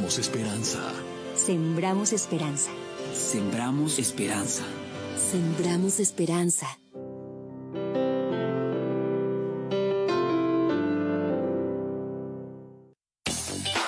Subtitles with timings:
[0.00, 0.80] Sembramos esperanza.
[1.36, 2.70] Sembramos esperanza.
[3.12, 4.62] Sembramos esperanza.
[5.30, 6.78] Sembramos esperanza.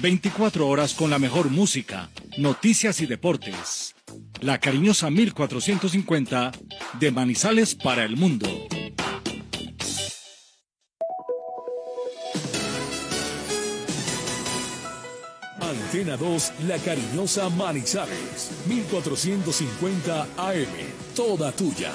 [0.00, 3.94] 24 horas con la mejor música, noticias y deportes.
[4.40, 6.52] La cariñosa 1450
[7.00, 8.46] de Manizales para el mundo.
[15.60, 20.66] Antena 2, La Cariñosa Manizales, 1450 AM,
[21.14, 21.92] toda tuya.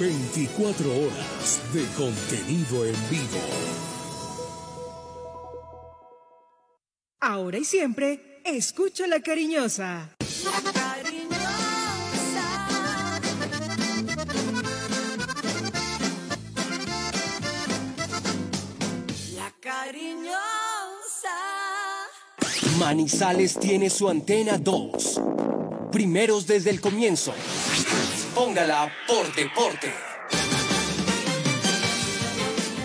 [0.00, 3.81] 24 horas de contenido en vivo.
[7.24, 10.10] Ahora y siempre, escucha La Cariñosa.
[10.44, 11.38] La cariñosa.
[19.36, 20.40] La cariñosa.
[22.80, 25.20] Manizales tiene su antena 2.
[25.92, 27.32] Primeros desde el comienzo.
[28.34, 30.11] Póngala por deporte.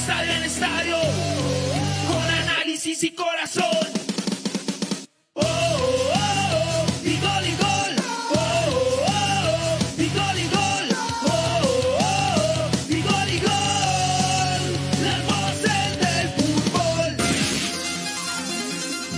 [0.00, 0.96] estadio en estadio,
[2.08, 3.64] con análisis y corazón.
[5.34, 6.86] Oh, oh, oh.
[16.72, 17.14] Oh.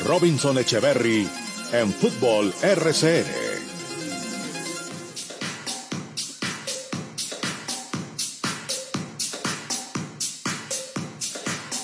[0.04, 1.28] Robinson Echeverry
[1.72, 3.51] en Fútbol RCN.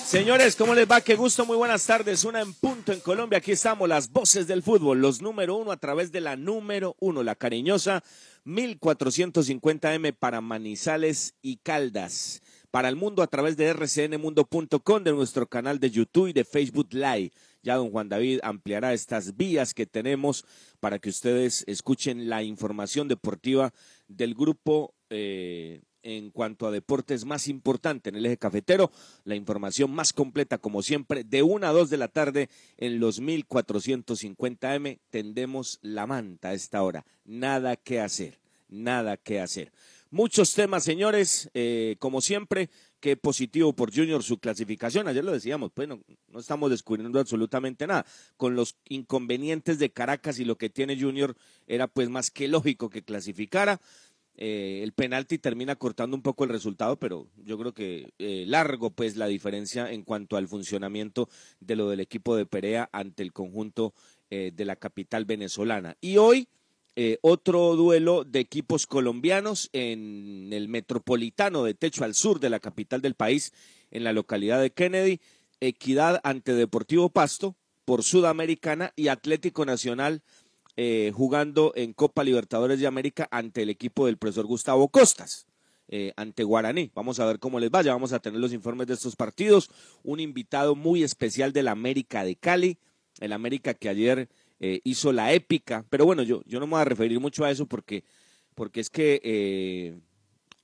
[0.09, 1.01] Señores, ¿cómo les va?
[1.01, 2.23] Qué gusto, muy buenas tardes.
[2.23, 3.37] Una en punto en Colombia.
[3.37, 7.21] Aquí estamos, las voces del fútbol, los número uno a través de la número uno,
[7.21, 8.03] la cariñosa
[8.43, 12.41] 1450M para Manizales y Caldas.
[12.71, 16.87] Para el mundo a través de rcnmundo.com, de nuestro canal de YouTube y de Facebook
[16.89, 17.31] Live.
[17.61, 20.43] Ya don Juan David ampliará estas vías que tenemos
[20.79, 23.75] para que ustedes escuchen la información deportiva
[24.07, 28.91] del grupo eh, en cuanto a deportes más importante en el eje cafetero.
[29.23, 33.21] La información más completa, como siempre, de una a dos de la tarde en los
[33.21, 34.99] 1450M.
[35.09, 37.05] Tendemos la manta a esta hora.
[37.25, 38.39] Nada que hacer,
[38.69, 39.71] nada que hacer.
[40.11, 45.07] Muchos temas, señores, eh, como siempre, qué positivo por Junior su clasificación.
[45.07, 48.07] Ayer lo decíamos, bueno, no estamos descubriendo absolutamente nada.
[48.35, 51.35] Con los inconvenientes de Caracas y lo que tiene Junior,
[51.67, 53.79] era pues más que lógico que clasificara.
[54.41, 58.89] Eh, el penalti termina cortando un poco el resultado, pero yo creo que eh, largo
[58.89, 61.27] pues la diferencia en cuanto al funcionamiento
[61.59, 63.93] de lo del equipo de Perea ante el conjunto
[64.29, 65.97] eh, de la capital venezolana.
[65.99, 66.47] Y hoy
[67.21, 73.01] otro duelo de equipos colombianos en el metropolitano de Techo al sur de la capital
[73.01, 73.53] del país,
[73.89, 75.21] en la localidad de Kennedy,
[75.61, 80.23] Equidad ante Deportivo Pasto por Sudamericana y Atlético Nacional
[80.81, 85.45] eh, jugando en Copa Libertadores de América ante el equipo del profesor Gustavo Costas.
[85.89, 86.89] eh, ante Guaraní.
[86.95, 87.91] Vamos a ver cómo les vaya.
[87.91, 89.69] Vamos a tener los informes de estos partidos.
[90.03, 92.77] Un invitado muy especial del América de Cali.
[93.19, 94.29] El América que ayer
[94.61, 95.85] eh, hizo la épica.
[95.89, 98.05] Pero bueno, yo, yo no me voy a referir mucho a eso porque,
[98.55, 99.99] porque es que eh,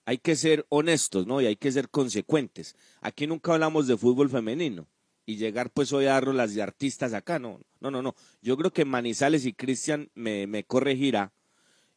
[0.05, 1.41] hay que ser honestos, ¿no?
[1.41, 2.75] Y hay que ser consecuentes.
[3.01, 4.87] Aquí nunca hablamos de fútbol femenino
[5.25, 8.15] y llegar pues hoy a darnos las de artistas acá, no, no, no, no.
[8.41, 11.33] Yo creo que Manizales y Cristian me, me corregirá.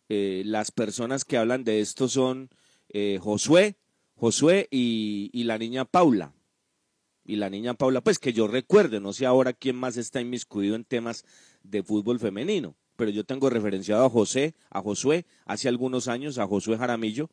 [0.09, 2.49] Eh, las personas que hablan de esto son
[2.89, 3.77] eh, Josué,
[4.15, 6.33] Josué y, y la niña Paula.
[7.25, 10.75] Y la niña Paula, pues que yo recuerde, no sé ahora quién más está inmiscuido
[10.75, 11.27] en temas
[11.63, 16.47] de fútbol femenino, pero yo tengo referenciado a José, a Josué, hace algunos años, a
[16.47, 17.29] Josué Jaramillo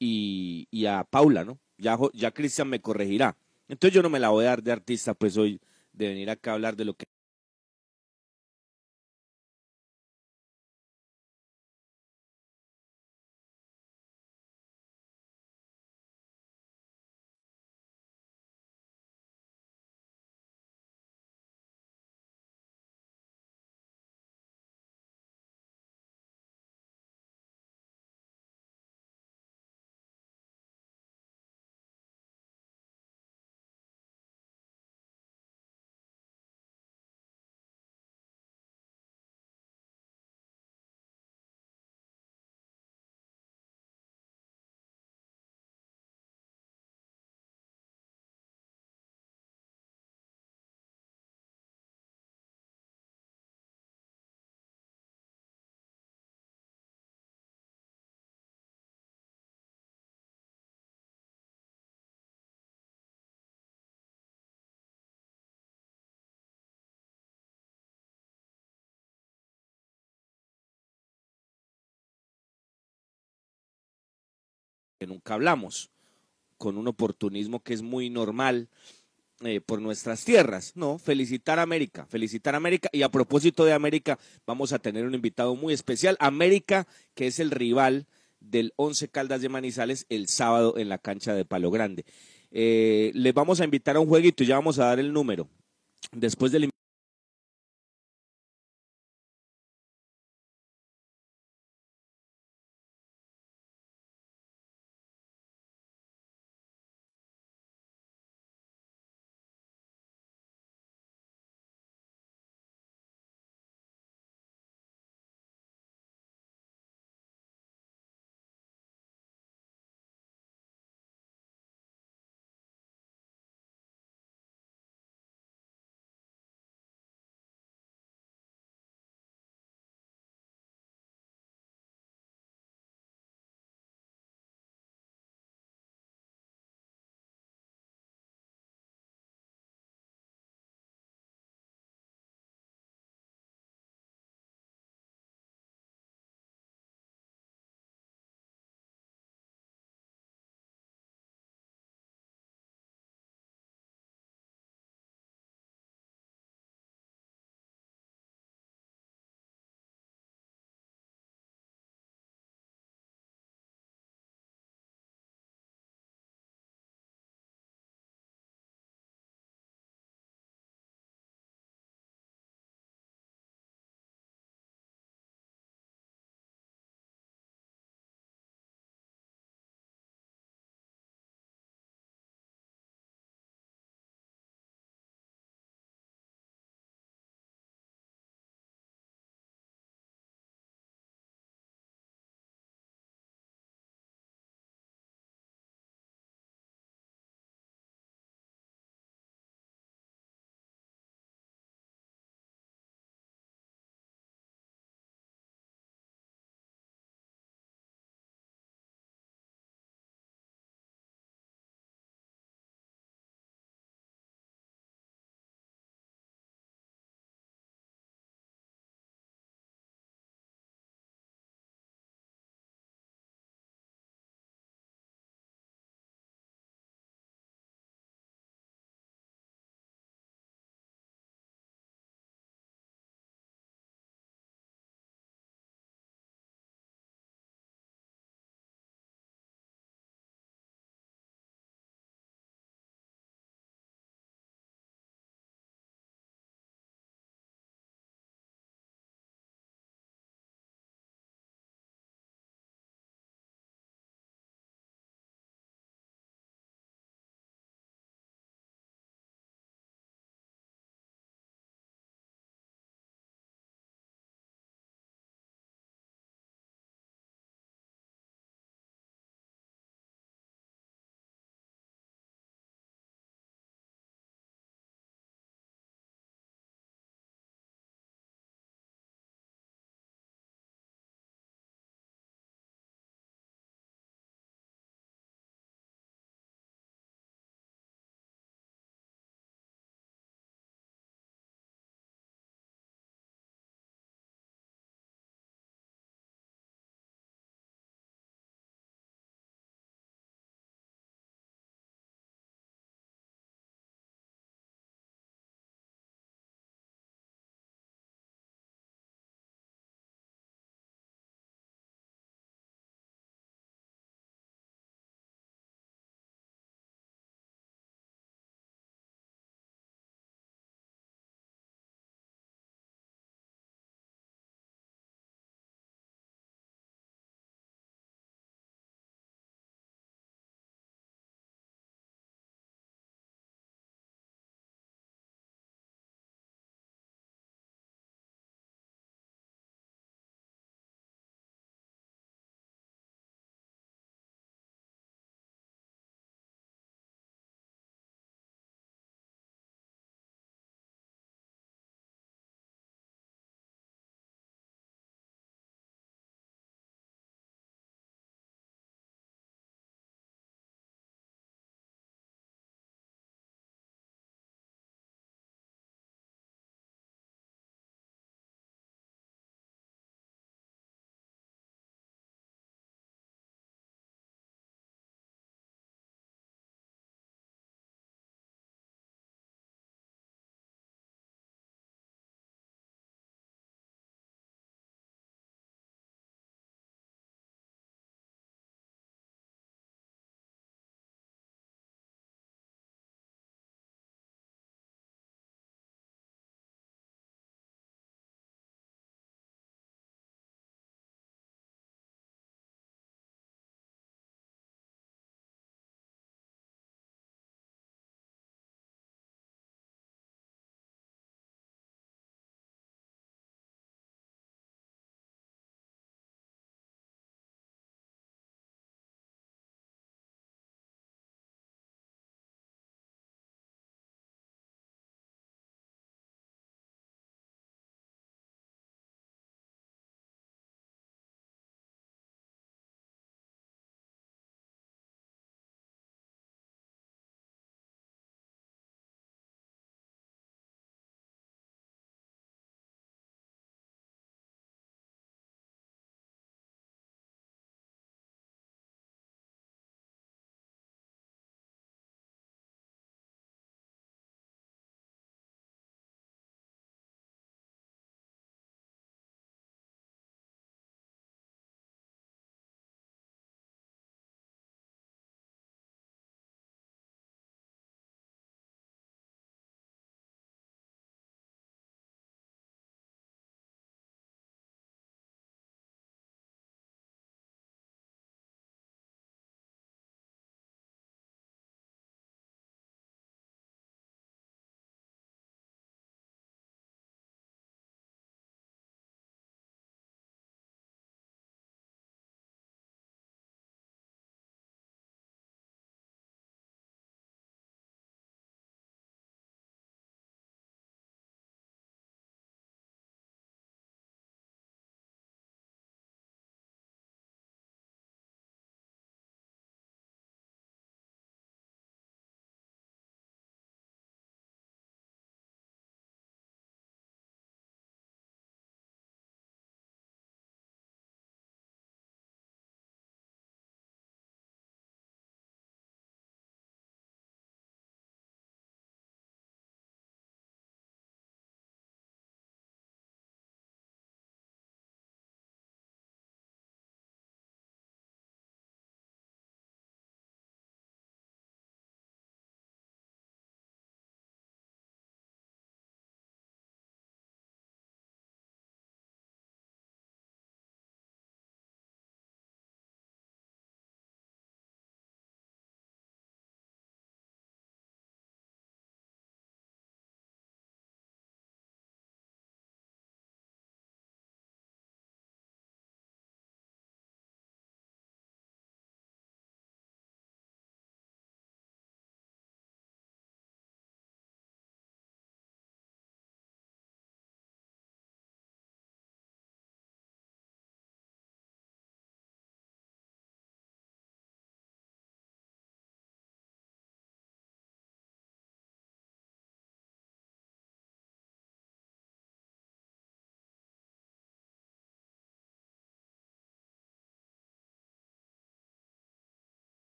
[0.00, 1.60] y, y a Paula, ¿no?
[1.78, 3.36] Ya, ya Cristian me corregirá.
[3.68, 5.60] Entonces yo no me la voy a dar de artista, pues hoy
[5.92, 7.06] de venir acá a hablar de lo que
[75.06, 75.90] nunca hablamos,
[76.58, 78.68] con un oportunismo que es muy normal
[79.42, 80.72] eh, por nuestras tierras.
[80.76, 82.88] No, felicitar a América, felicitar a América.
[82.92, 86.16] Y a propósito de América, vamos a tener un invitado muy especial.
[86.20, 88.06] América, que es el rival
[88.40, 92.04] del Once Caldas de Manizales el sábado en la cancha de Palo Grande.
[92.50, 95.48] Eh, les vamos a invitar a un jueguito y ya vamos a dar el número.
[96.12, 96.70] Después del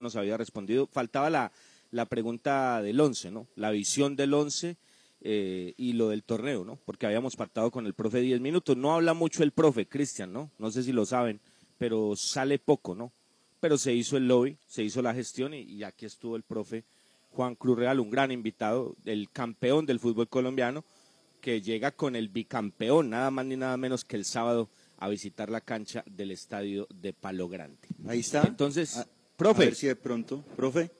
[0.00, 0.86] nos había respondido.
[0.86, 1.52] Faltaba la,
[1.90, 3.46] la pregunta del once, ¿no?
[3.56, 4.76] La visión del once
[5.20, 6.76] eh, y lo del torneo, ¿no?
[6.84, 8.76] Porque habíamos pactado con el profe 10 minutos.
[8.76, 10.50] No habla mucho el profe, Cristian, ¿no?
[10.58, 11.40] No sé si lo saben,
[11.78, 13.12] pero sale poco, ¿no?
[13.60, 16.84] Pero se hizo el lobby, se hizo la gestión y, y aquí estuvo el profe
[17.30, 20.84] Juan Cruz Real, un gran invitado, el campeón del fútbol colombiano,
[21.40, 25.50] que llega con el bicampeón, nada más ni nada menos que el sábado a visitar
[25.50, 27.78] la cancha del estadio de Palo Grande.
[28.08, 28.42] Ahí está.
[28.46, 29.06] Entonces, A-
[29.38, 29.62] profe.
[29.62, 30.90] A ver si de pronto, profe.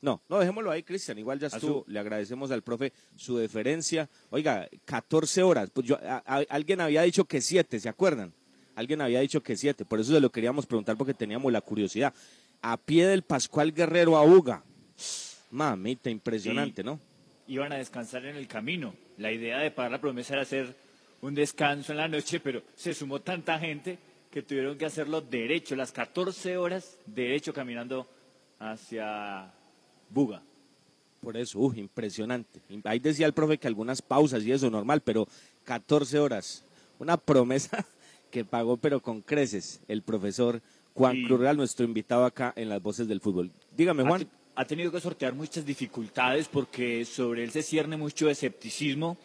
[0.00, 1.18] No, no, dejémoslo ahí, Cristian.
[1.18, 1.84] Igual ya A estuvo.
[1.86, 4.08] Le agradecemos al profe su deferencia.
[4.30, 5.70] Oiga, 14 horas.
[5.70, 8.32] Pues yo, a- a- alguien había dicho que 7, ¿se acuerdan?
[8.74, 9.84] Alguien había dicho que 7.
[9.84, 12.12] Por eso se lo queríamos preguntar porque teníamos la curiosidad.
[12.62, 14.64] A pie del Pascual Guerrero a Uga.
[15.50, 16.86] Mamita, impresionante, Sí.
[16.86, 16.98] ¿no?
[17.46, 18.94] Iban a descansar en el camino.
[19.18, 20.74] La idea de pagar la promesa era hacer
[21.20, 23.98] un descanso en la noche, pero se sumó tanta gente
[24.32, 28.08] que tuvieron que hacerlo derecho, las 14 horas derecho caminando
[28.58, 29.52] hacia
[30.08, 30.42] Buga.
[31.20, 32.60] Por eso, uy, impresionante.
[32.84, 35.28] Ahí decía el profe que algunas pausas y eso normal, pero
[35.64, 36.64] 14 horas.
[36.98, 37.86] Una promesa
[38.30, 40.62] que pagó, pero con creces, el profesor
[40.94, 43.50] Juan Y- Cruz Real, nuestro invitado acá en las voces del fútbol.
[43.76, 44.26] Dígame, Juan.
[44.54, 49.18] Ha, tenido que sortear muchas dificultades porque sobre él se cierne mucho escepticismo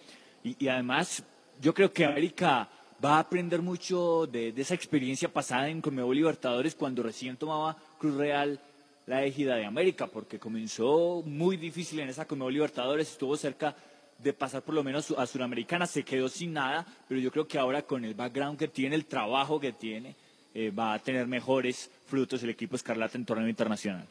[0.43, 1.23] y, y además
[1.61, 2.69] yo creo que América
[3.03, 7.77] va a aprender mucho de, de esa experiencia pasada en Conmebol Libertadores cuando recién tomaba
[7.99, 8.59] Cruz Real
[9.05, 13.75] la égida de América porque comenzó muy difícil en esa Conmebol Libertadores, estuvo cerca
[14.17, 17.59] de pasar por lo menos a Suramericana, se quedó sin nada, pero yo creo que
[17.59, 20.15] ahora con el background que tiene, el trabajo que tiene,
[20.55, 24.07] eh, va a tener mejores frutos el equipo Escarlata en torneo internacional.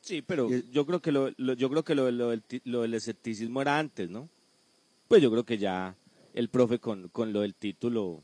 [0.00, 3.60] Sí, pero yo creo que lo, lo- yo creo que lo, lo lo del escepticismo
[3.62, 4.28] era antes, ¿no?
[5.08, 5.94] Pues yo creo que ya
[6.34, 8.22] el profe con, con lo del título,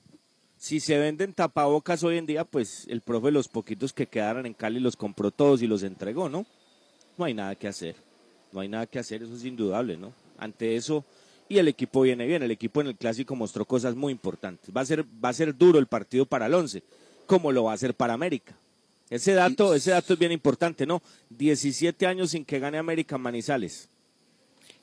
[0.59, 4.53] si se venden tapabocas hoy en día, pues el profe los poquitos que quedaron en
[4.53, 6.45] Cali los compró todos y los entregó, ¿no?
[7.17, 7.95] No hay nada que hacer,
[8.53, 10.13] no hay nada que hacer, eso es indudable, ¿no?
[10.39, 11.05] Ante eso,
[11.49, 14.71] y el equipo viene bien, el equipo en el clásico mostró cosas muy importantes.
[14.75, 16.83] Va a ser, va a ser duro el partido para el 11,
[17.27, 18.55] como lo va a ser para América.
[19.09, 21.03] Ese dato, ese dato es bien importante, ¿no?
[21.31, 23.89] 17 años sin que gane América Manizales.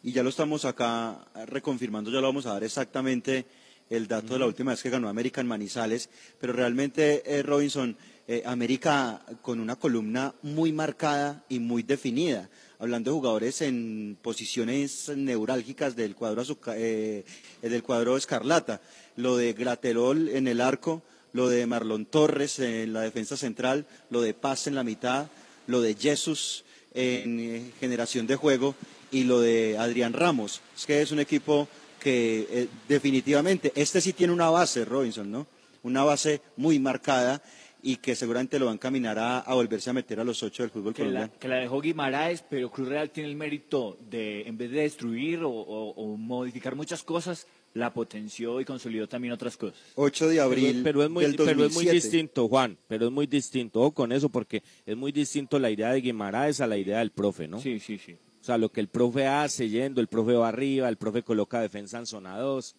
[0.04, 3.46] Y ya lo estamos acá reconfirmando, ya lo vamos a dar exactamente
[3.90, 7.96] el dato de la última vez que ganó América en Manizales, pero realmente, eh, Robinson,
[8.28, 15.10] eh, América con una columna muy marcada y muy definida, hablando de jugadores en posiciones
[15.16, 16.44] neurálgicas del cuadro,
[16.76, 17.24] eh,
[17.62, 18.82] del cuadro escarlata,
[19.16, 24.22] lo de Graterol en el arco, lo de Marlon Torres en la defensa central, lo
[24.22, 25.28] de Paz en la mitad,
[25.68, 28.76] lo de Jesús en generación de juego
[29.12, 30.62] y lo de Adrián Ramos.
[30.76, 31.68] Es que es un equipo
[32.00, 35.48] que eh, definitivamente, este sí tiene una base, Robinson, ¿no?
[35.84, 37.42] Una base muy marcada
[37.82, 40.64] y que seguramente lo va a encaminar a, a volverse a meter a los ocho
[40.64, 44.42] del fútbol que la, que la dejó Guimaraes, pero Cruz Real tiene el mérito de,
[44.42, 49.32] en vez de destruir o, o- o modificar muchas cosas, la potenció y consolidó también
[49.34, 49.80] otras cosas.
[49.96, 51.94] 8 de abril pero, pero es muy, del pero es muy 2007.
[51.96, 53.92] distinto, Juan, pero es muy distinto.
[53.92, 57.48] Con eso, porque es muy distinto la idea de Guimaraes a la idea del profe,
[57.48, 57.62] ¿no?
[57.62, 58.18] Sí, sí, sí.
[58.48, 61.98] Sea, lo que el profe hace yendo, el profe va arriba, el profe coloca defensa
[61.98, 62.76] en zona 2,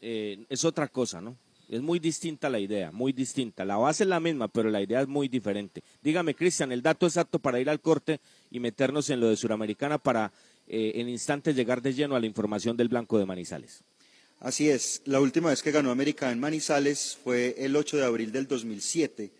[0.00, 1.36] eh, es otra cosa, ¿no?
[1.68, 3.64] Es muy distinta la idea, muy distinta.
[3.64, 5.84] La base es la misma, pero la idea es muy diferente.
[6.02, 8.18] Dígame, Cristian, el dato exacto para ir al corte
[8.50, 10.32] y meternos en lo de Suramericana para
[10.66, 13.84] eh, en instantes llegar de lleno a la información del Blanco de Manizales.
[14.40, 18.32] Así es, la última vez que ganó América en Manizales fue el 8 de abril
[18.32, 19.30] del 2007.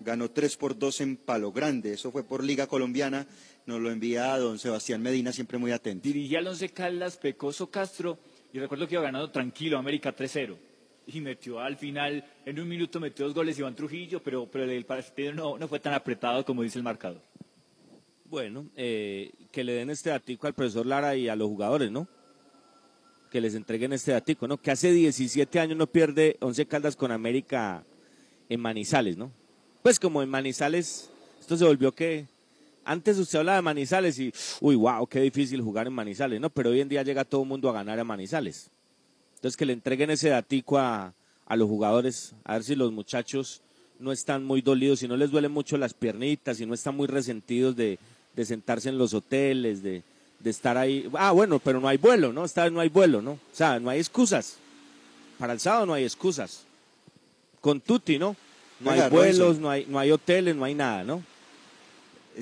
[0.00, 3.28] Ganó 3 por 2 en Palo Grande, eso fue por Liga Colombiana,
[3.66, 6.02] nos lo envía don Sebastián Medina, siempre muy atento.
[6.06, 8.18] Dirigía al Once Caldas, Pecoso Castro,
[8.52, 10.56] y recuerdo que iba ganando tranquilo América 3-0.
[11.06, 14.84] Y metió al final, en un minuto metió dos goles Iván Trujillo, pero, pero el
[14.84, 17.20] partido no, no fue tan apretado como dice el marcador.
[18.24, 22.08] Bueno, eh, que le den este datico al profesor Lara y a los jugadores, ¿no?
[23.30, 24.56] Que les entreguen este datico, ¿no?
[24.56, 27.84] Que hace 17 años no pierde 11 Caldas con América
[28.48, 29.30] en Manizales, ¿no?
[29.82, 32.26] Pues como en Manizales, esto se volvió que...
[32.84, 36.50] Antes usted hablaba de Manizales y, uy, wow, qué difícil jugar en Manizales, ¿no?
[36.50, 38.70] Pero hoy en día llega todo el mundo a ganar a Manizales.
[39.36, 41.14] Entonces que le entreguen ese datico a,
[41.46, 43.60] a los jugadores, a ver si los muchachos
[43.98, 47.06] no están muy dolidos, si no les duelen mucho las piernitas, si no están muy
[47.06, 47.98] resentidos de,
[48.34, 50.02] de sentarse en los hoteles, de,
[50.40, 51.08] de estar ahí.
[51.14, 52.44] Ah, bueno, pero no hay vuelo, ¿no?
[52.44, 53.32] Esta vez no hay vuelo, ¿no?
[53.32, 54.56] O sea, no hay excusas.
[55.38, 56.64] Para el sábado no hay excusas.
[57.60, 58.36] Con Tuti, ¿no?
[58.80, 59.62] No hay vuelos, Robinson.
[59.62, 61.22] no hay, no hay hoteles, no hay nada, ¿no?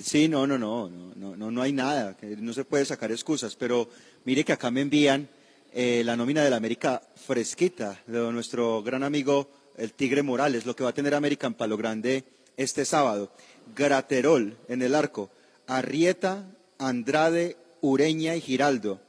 [0.00, 3.88] Sí, no, no, no, no, no, no, hay nada, no se puede sacar excusas, pero
[4.24, 5.28] mire que acá me envían
[5.72, 10.76] eh, la nómina de la América fresquita, de nuestro gran amigo el Tigre Morales, lo
[10.76, 12.24] que va a tener América en Palo Grande
[12.56, 13.32] este sábado.
[13.74, 15.30] Graterol en el arco,
[15.66, 16.46] Arrieta,
[16.78, 19.00] Andrade, Ureña y Giraldo.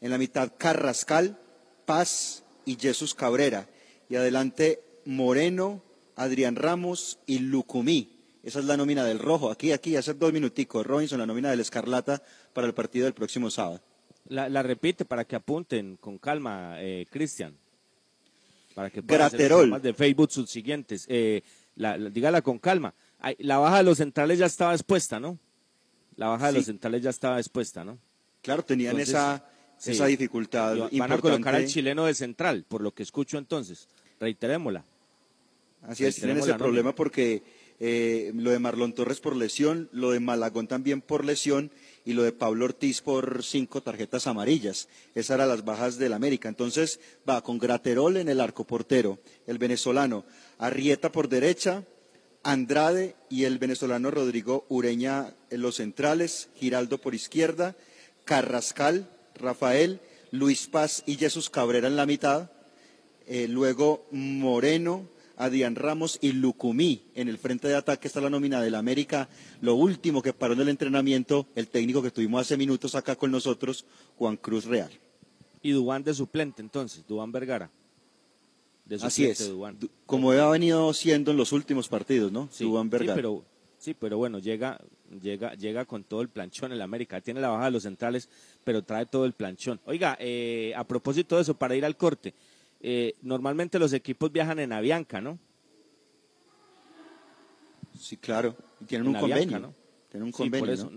[0.00, 1.38] En la mitad Carrascal,
[1.84, 3.68] Paz y Jesús Cabrera.
[4.08, 5.82] Y adelante Moreno,
[6.16, 8.17] Adrián Ramos y Lucumí.
[8.48, 9.50] Esa es la nómina del rojo.
[9.50, 10.86] Aquí, aquí, hace dos minuticos.
[10.86, 12.22] Robinson, la nómina del Escarlata
[12.54, 13.78] para el partido del próximo sábado.
[14.28, 17.54] La, la repite para que apunten con calma, eh, Cristian.
[18.74, 21.04] Para que puedan temas de Facebook sus siguientes.
[21.08, 21.42] Eh,
[21.76, 22.94] la- la- dígala con calma.
[23.18, 25.38] Ay, la baja de los centrales ya estaba expuesta, ¿no?
[26.16, 26.56] La baja de Sí.
[26.58, 27.98] los centrales ya estaba expuesta, ¿no?
[28.40, 29.44] Claro, tenían Entonces, esa,
[29.76, 29.90] sí.
[29.90, 30.74] esa dificultad.
[30.90, 33.88] Van a colocar al chileno de central, por lo que escucho entonces.
[34.18, 34.84] Reiterémosla.
[35.82, 37.42] Así es, tienen ese problema porque
[37.80, 41.70] eh, lo de Marlon Torres por lesión, lo de Malagón también por lesión
[42.04, 44.88] y lo de Pablo Ortiz por cinco tarjetas amarillas.
[45.14, 46.48] Esas eran las bajas del América.
[46.48, 50.24] Entonces va con Graterol en el arco portero, el venezolano,
[50.58, 51.84] Arrieta por derecha,
[52.42, 57.76] Andrade y el venezolano Rodrigo Ureña en los centrales, Giraldo por izquierda,
[58.24, 62.50] Carrascal, Rafael, Luis Paz y Jesús Cabrera en la mitad,
[63.26, 65.08] eh, luego Moreno,
[65.38, 69.28] Adrián Ramos y Lucumí en el frente de ataque está la nómina del América.
[69.60, 73.30] Lo último que paró en el entrenamiento, el técnico que tuvimos hace minutos acá con
[73.30, 74.90] nosotros, Juan Cruz Real.
[75.62, 77.70] Y Dubán de suplente, entonces, Dubán Vergara.
[78.84, 79.52] De Así es,
[80.06, 82.48] como ha venido siendo en los últimos partidos, ¿no?
[82.50, 83.14] Sí, Duván sí, Vergara.
[83.14, 83.44] pero,
[83.78, 84.80] sí, pero bueno, llega,
[85.22, 87.20] llega, llega con todo el planchón en la América.
[87.20, 88.28] Tiene la baja de los centrales,
[88.64, 89.78] pero trae todo el planchón.
[89.84, 92.34] Oiga, eh, a propósito de eso, para ir al corte,
[92.80, 95.38] eh, normalmente los equipos viajan en Avianca, ¿no?
[97.98, 98.54] Sí, claro.
[98.80, 99.58] Y tienen En un Avianca, convenio.
[99.60, 99.74] ¿no?
[100.10, 100.90] Tienen un Sí, por convenio, eso.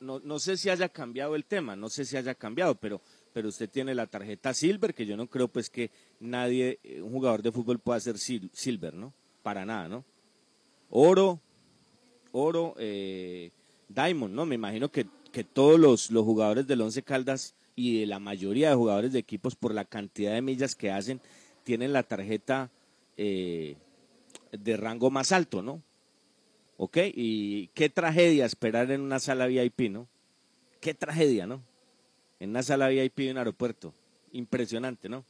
[0.00, 0.20] ¿no?
[0.20, 3.00] No, sé si haya cambiado el tema, no sé si haya cambiado, pero,
[3.32, 7.12] pero usted tiene la tarjeta Silver, que yo no creo pues que nadie, eh, un
[7.12, 9.12] jugador de fútbol pueda ser sil- Silver, ¿no?
[9.42, 10.04] Para nada, ¿no?
[10.90, 11.40] Oro,
[12.32, 13.50] oro, eh,
[13.88, 14.46] Diamond, ¿no?
[14.46, 18.70] Me imagino que, que todos los, los jugadores del Once Caldas y de la mayoría
[18.70, 21.20] de jugadores de equipos por la cantidad de millas que hacen,
[21.62, 22.70] tienen la tarjeta
[23.18, 23.76] eh,
[24.50, 25.82] de rango más alto, ¿no?
[26.78, 26.98] ¿Ok?
[27.14, 30.08] Y qué tragedia esperar en una sala VIP, ¿no?
[30.80, 31.62] Qué tragedia, ¿no?
[32.40, 33.92] En una sala VIP de un aeropuerto.
[34.32, 35.24] Impresionante, ¿no?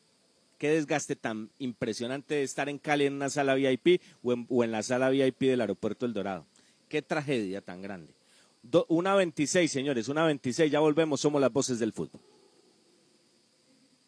[0.59, 5.11] Qué desgaste tan impresionante estar en Cali en una sala VIP o en, la sala
[5.11, 6.47] VIP del aeropuerto El Dorado.
[6.89, 8.15] Qué tragedia tan grande.
[8.89, 10.71] Una 26, señores, una 26.
[10.71, 12.21] Ya volvemos, somos las voces del fútbol.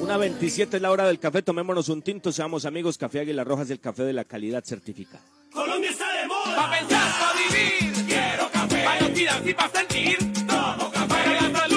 [0.00, 2.98] Una 27 es la hora del café, tomémonos un tinto, seamos amigos.
[2.98, 5.22] Café Águila Rojas, el café de la calidad certificada.
[5.52, 6.56] Colombia está de moda.
[6.56, 8.06] Pa' pensar, pa' vivir.
[8.06, 8.84] Quiero café.
[8.84, 10.18] Pa' identidad y pa' sentir.
[10.46, 11.71] Tomo café.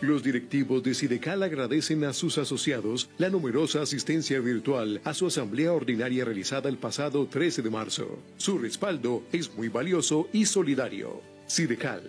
[0.00, 5.74] Los directivos de Sidecal agradecen a sus asociados la numerosa asistencia virtual a su asamblea
[5.74, 8.18] ordinaria realizada el pasado 13 de marzo.
[8.36, 11.20] Su respaldo es muy valioso y solidario.
[11.46, 12.02] Sidecal,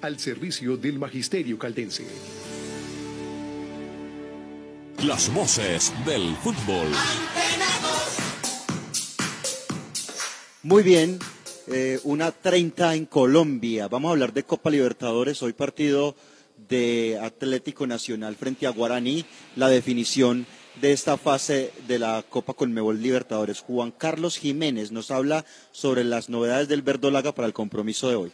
[0.00, 2.06] al servicio del magisterio caldense.
[5.04, 6.88] Las voces del fútbol.
[10.62, 11.18] Muy bien,
[11.68, 13.88] eh, una 30 en Colombia.
[13.88, 15.42] Vamos a hablar de Copa Libertadores.
[15.42, 16.16] Hoy partido
[16.68, 19.26] de Atlético Nacional frente a Guaraní.
[19.54, 20.46] La definición
[20.80, 23.60] de esta fase de la Copa Conmebol Libertadores.
[23.60, 28.32] Juan Carlos Jiménez nos habla sobre las novedades del Verdolaga para el compromiso de hoy.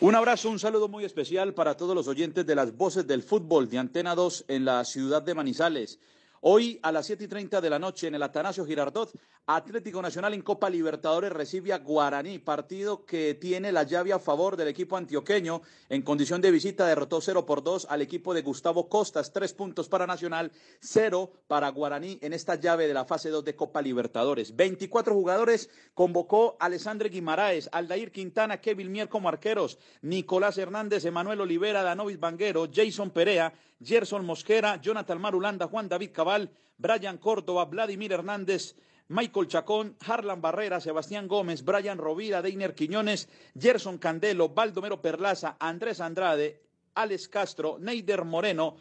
[0.00, 3.68] Un abrazo, un saludo muy especial para todos los oyentes de las voces del fútbol
[3.68, 5.98] de Antena 2 en la ciudad de Manizales.
[6.42, 9.12] Hoy a las siete y treinta de la noche en el Atanasio Girardot,
[9.44, 14.56] Atlético Nacional en Copa Libertadores recibe a Guaraní, partido que tiene la llave a favor
[14.56, 15.60] del equipo antioqueño.
[15.90, 19.90] En condición de visita derrotó 0 por 2 al equipo de Gustavo Costas, tres puntos
[19.90, 20.50] para Nacional,
[20.80, 24.56] cero para Guaraní en esta llave de la fase 2 de Copa Libertadores.
[24.56, 31.82] 24 jugadores convocó Alessandre Guimaraes, Aldair Quintana, Kevin Mier como arqueros, Nicolás Hernández, Emanuel Olivera,
[31.82, 38.76] Danovis Banguero, Jason Perea, Gerson Mosquera, Jonathan Marulanda, Juan David Cabal, Brian Córdoba, Vladimir Hernández,
[39.08, 46.00] Michael Chacón, Harlan Barrera, Sebastián Gómez, Brian Rovira, Deiner Quiñones, Gerson Candelo, Baldomero Perlaza, Andrés
[46.00, 46.62] Andrade,
[46.94, 48.76] Alex Castro, Neider Moreno,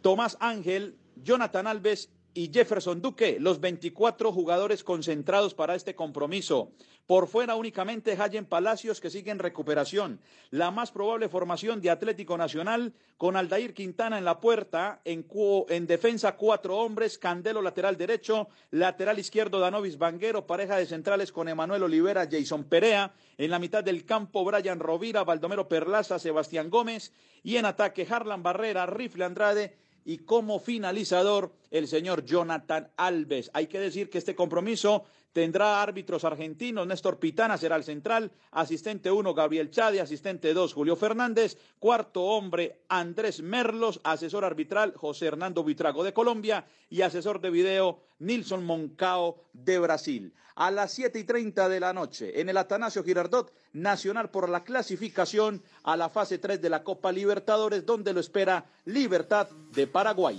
[0.00, 6.72] Tomás Ángel, Jonathan Alves y Jefferson Duque, los 24 jugadores concentrados para este compromiso.
[7.06, 10.20] Por fuera únicamente Jayen Palacios que sigue en recuperación.
[10.50, 15.26] La más probable formación de Atlético Nacional con Aldair Quintana en la puerta, en,
[15.68, 21.48] en defensa cuatro hombres, Candelo lateral derecho, lateral izquierdo Danovis Banguero, pareja de centrales con
[21.48, 27.12] Emanuel Olivera, Jason Perea, en la mitad del campo Brian Rovira, Baldomero Perlaza, Sebastián Gómez
[27.42, 33.50] y en ataque Harlan Barrera, Rifle Andrade y como finalizador el señor Jonathan Alves.
[33.54, 36.86] Hay que decir que este compromiso tendrá árbitros argentinos.
[36.86, 42.82] Néstor Pitana será el central, asistente uno Gabriel Chade, asistente dos Julio Fernández, cuarto hombre
[42.88, 49.42] Andrés Merlos, asesor arbitral José Hernando Vitrago de Colombia y asesor de video Nilson Moncao
[49.54, 50.34] de Brasil.
[50.54, 54.64] A las siete y treinta de la noche en el Atanasio Girardot, Nacional por la
[54.64, 60.38] clasificación a la fase 3 de la Copa Libertadores, donde lo espera Libertad de Paraguay.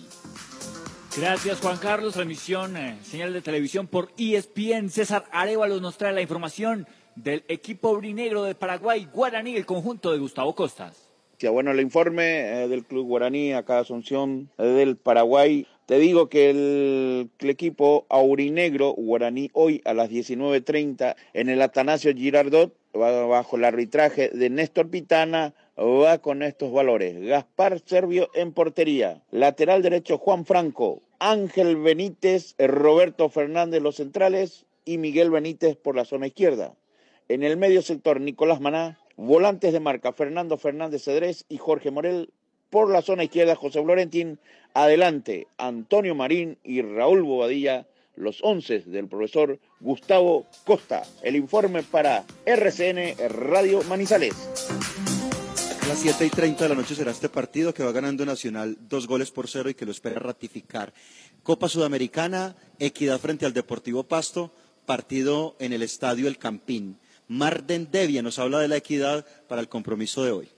[1.15, 4.89] Gracias Juan Carlos, transmisión, eh, señal de televisión por ESPN.
[4.89, 10.17] César Arevalo nos trae la información del equipo brinegro de Paraguay, Guaraní, el conjunto de
[10.17, 11.07] Gustavo Costas.
[11.51, 15.67] Bueno, el informe eh, del Club Guaraní, acá Asunción eh, del Paraguay.
[15.85, 22.13] Te digo que el, el, equipo aurinegro Guaraní hoy a las 19.30 en el Atanasio
[22.15, 27.19] Girardot, bajo el arbitraje de Néstor Pitana, va con estos valores.
[27.19, 29.21] Gaspar Servio en portería.
[29.31, 31.01] Lateral derecho Juan Franco.
[31.19, 36.73] Ángel Benítez, Roberto Fernández los centrales y Miguel Benítez por la zona izquierda.
[37.29, 38.99] En el medio sector Nicolás Maná.
[39.15, 42.29] Volantes de marca Fernando Fernández Cedrés y Jorge Morel.
[42.69, 44.39] Por la zona izquierda José Florentín.
[44.73, 47.85] Adelante Antonio Marín y Raúl Bobadilla
[48.15, 51.03] los once del profesor Gustavo Costa.
[51.21, 54.33] El informe para RCN Radio Manizales.
[55.81, 58.77] A las 7 y 30 de la noche será este partido que va ganando Nacional
[58.87, 60.93] dos goles por cero y que lo espera ratificar.
[61.43, 64.53] Copa Sudamericana, Equidad frente al Deportivo Pasto,
[64.85, 66.97] partido en el Estadio El Campín.
[67.27, 70.49] Marden Devia nos habla de la equidad para el compromiso de hoy.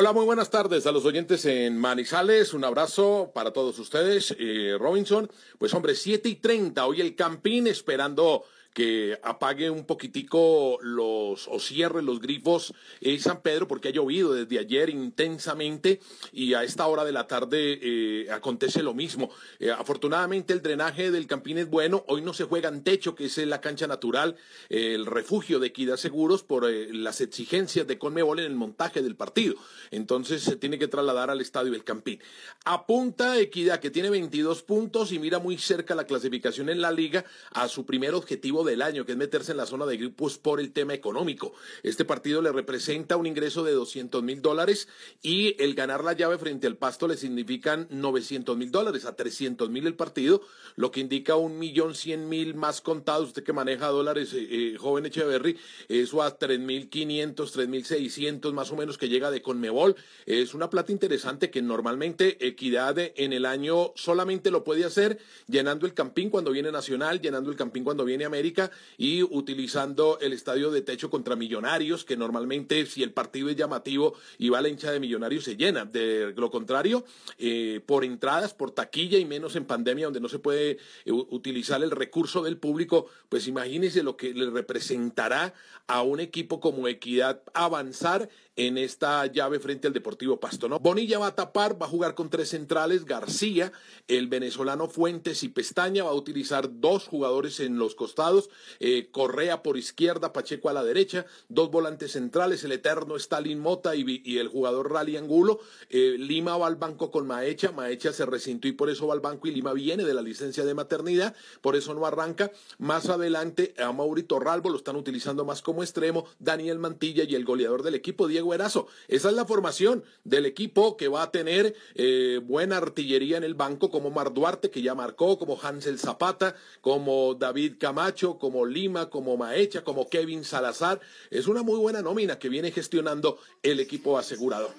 [0.00, 2.54] Hola, muy buenas tardes a los oyentes en Manizales.
[2.54, 4.32] Un abrazo para todos ustedes.
[4.38, 5.28] Eh, Robinson,
[5.58, 8.44] pues hombre, 7 y 30, hoy el Campín esperando
[8.78, 14.32] que apague un poquitico los o cierre los grifos en San Pedro porque ha llovido
[14.34, 15.98] desde ayer intensamente
[16.30, 19.30] y a esta hora de la tarde eh, acontece lo mismo.
[19.58, 23.24] Eh, afortunadamente el drenaje del Campín es bueno, hoy no se juega en techo que
[23.24, 24.36] es la cancha natural,
[24.68, 29.16] eh, el refugio de Equidad Seguros por las exigencias de Conmebol en el montaje del
[29.16, 29.56] partido.
[29.90, 32.20] Entonces se tiene que trasladar al estadio del Campín.
[32.64, 37.24] Apunta Equidad que tiene 22 puntos y mira muy cerca la clasificación en la liga
[37.50, 40.60] a su primer objetivo del año, que es meterse en la zona de grupos por
[40.60, 41.52] el tema económico.
[41.82, 44.88] Este partido le representa un ingreso de 200 mil dólares
[45.22, 49.70] y el ganar la llave frente al Pasto le significan 900 mil dólares, a 300
[49.70, 50.42] mil el partido,
[50.76, 53.28] lo que indica un millón cien mil más contados.
[53.28, 55.58] Usted que maneja dólares, eh, eh, joven Echeverry,
[55.88, 59.96] eso a tres mil quinientos, tres mil seiscientos más o menos que llega de Conmebol.
[60.26, 65.86] Es una plata interesante que normalmente Equidad en el año solamente lo puede hacer llenando
[65.86, 68.47] el campín cuando viene Nacional, llenando el campín cuando viene América
[68.96, 74.14] Y utilizando el estadio de techo contra Millonarios, que normalmente si el partido es llamativo
[74.38, 75.84] y va la hincha de Millonarios se llena.
[75.84, 77.04] De lo contrario,
[77.38, 81.82] eh, por entradas, por taquilla y menos en pandemia donde no se puede eh, utilizar
[81.82, 85.54] el recurso del público, pues imagínense lo que le representará
[85.86, 88.28] a un equipo como Equidad avanzar
[88.58, 90.68] en esta llave frente al Deportivo Pasto.
[90.68, 90.80] ¿no?
[90.80, 93.72] Bonilla va a tapar, va a jugar con tres centrales, García,
[94.08, 98.50] el venezolano Fuentes y Pestaña, va a utilizar dos jugadores en los costados,
[98.80, 103.94] eh, Correa por izquierda, Pacheco a la derecha, dos volantes centrales, el eterno Stalin Mota
[103.94, 105.60] y, el jugador Rally Angulo.
[105.88, 109.20] Eh, Lima va al banco con Maecha, Maecha se resintió y por eso va al
[109.20, 112.50] banco y Lima viene de la licencia de maternidad, por eso no arranca.
[112.78, 117.44] Más adelante a Maurito Ralbo lo están utilizando más como extremo, Daniel Mantilla y el
[117.44, 122.40] goleador del equipo, Diego Esa es la formación del equipo que va a tener eh,
[122.42, 127.34] buena artillería en el banco, como Mar Duarte, que ya marcó, como Hansel Zapata, como
[127.34, 131.00] David Camacho, como Lima, como Maecha, como Kevin Salazar.
[131.30, 134.70] Es una muy buena nómina que viene gestionando el equipo asegurador.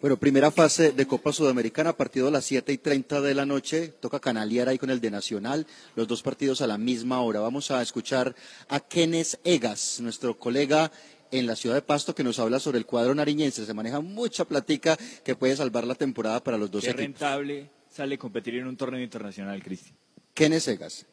[0.00, 3.88] Bueno, primera fase de Copa Sudamericana, partido a las 7 y 30 de la noche.
[3.88, 7.40] Toca canalear ahí con el de Nacional, los dos partidos a la misma hora.
[7.40, 8.36] Vamos a escuchar
[8.68, 10.92] a Kenneth Egas, nuestro colega
[11.30, 13.66] en la ciudad de Pasto que nos habla sobre el cuadro nariñense.
[13.66, 17.04] Se maneja mucha platica que puede salvar la temporada para los dos Qué equipos.
[17.04, 19.96] rentable sale competir en un torneo internacional, Cristian.
[20.34, 21.06] Kenneth Egas.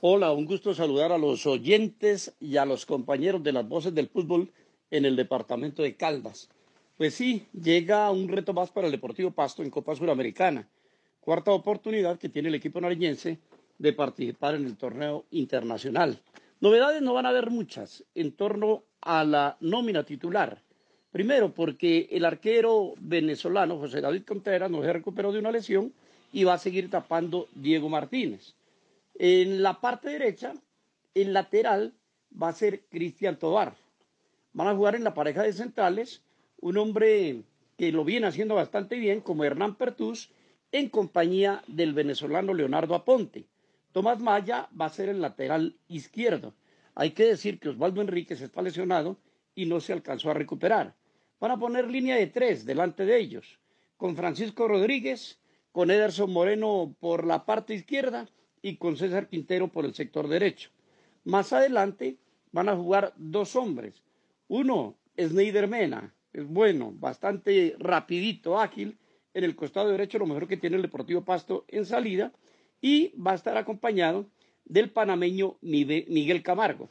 [0.00, 4.08] Hola, un gusto saludar a los oyentes y a los compañeros de las voces del
[4.08, 4.50] fútbol
[4.90, 6.48] en el departamento de Caldas.
[6.96, 10.68] Pues sí, llega un reto más para el Deportivo Pasto en Copa Suramericana.
[11.20, 13.38] Cuarta oportunidad que tiene el equipo nariñense
[13.78, 16.20] de participar en el torneo internacional.
[16.60, 20.62] Novedades no van a haber muchas en torno a la nómina titular.
[21.12, 25.92] Primero, porque el arquero venezolano José David Contreras no se recuperó de una lesión
[26.32, 28.54] y va a seguir tapando Diego Martínez.
[29.18, 30.54] En la parte derecha,
[31.14, 31.92] el lateral
[32.40, 33.74] va a ser Cristian Tobar.
[34.52, 36.22] Van a jugar en la pareja de centrales
[36.60, 37.42] un hombre
[37.76, 40.30] que lo viene haciendo bastante bien, como Hernán Pertús,
[40.72, 43.44] en compañía del venezolano Leonardo Aponte.
[43.96, 46.54] Tomás Maya va a ser el lateral izquierdo.
[46.94, 49.16] Hay que decir que Osvaldo Enríquez está lesionado
[49.54, 50.94] y no se alcanzó a recuperar.
[51.40, 53.58] Van a poner línea de tres delante de ellos,
[53.96, 55.40] con Francisco Rodríguez,
[55.72, 58.28] con Ederson Moreno por la parte izquierda
[58.60, 60.68] y con César Quintero por el sector derecho.
[61.24, 62.18] Más adelante
[62.52, 64.02] van a jugar dos hombres.
[64.48, 68.98] Uno, Sneider Mena, es bueno, bastante rapidito, ágil,
[69.32, 72.34] en el costado derecho, lo mejor que tiene el Deportivo Pasto en salida
[72.80, 74.26] y va a estar acompañado
[74.64, 76.88] del panameño Miguel Camargo.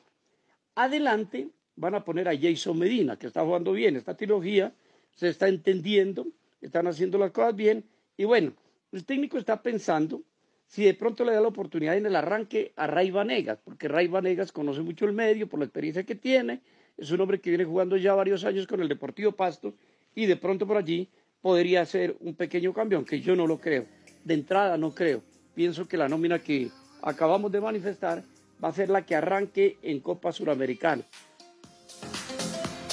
[0.76, 4.74] Adelante van a poner a Jason Medina, que está jugando bien esta trilogía,
[5.14, 6.28] se está entendiendo,
[6.62, 7.86] están haciendo las cosas bien
[8.18, 8.54] y bueno,
[8.92, 10.22] el técnico está pensando
[10.68, 14.08] si de pronto le da la oportunidad en el arranque a Ray Vanegas, porque Ray
[14.08, 16.62] Vanegas conoce mucho el medio por la experiencia que tiene,
[16.98, 19.74] es un hombre que viene jugando ya varios años con el Deportivo Pasto
[20.16, 21.10] y de pronto por allí
[21.42, 23.86] podría ser un pequeño cambio, aunque yo no lo creo.
[24.24, 25.22] De entrada no creo
[25.56, 26.70] pienso que la nómina que
[27.02, 28.24] acabamos de manifestar
[28.64, 31.04] va a ser la que arranque en Copa Suramericana.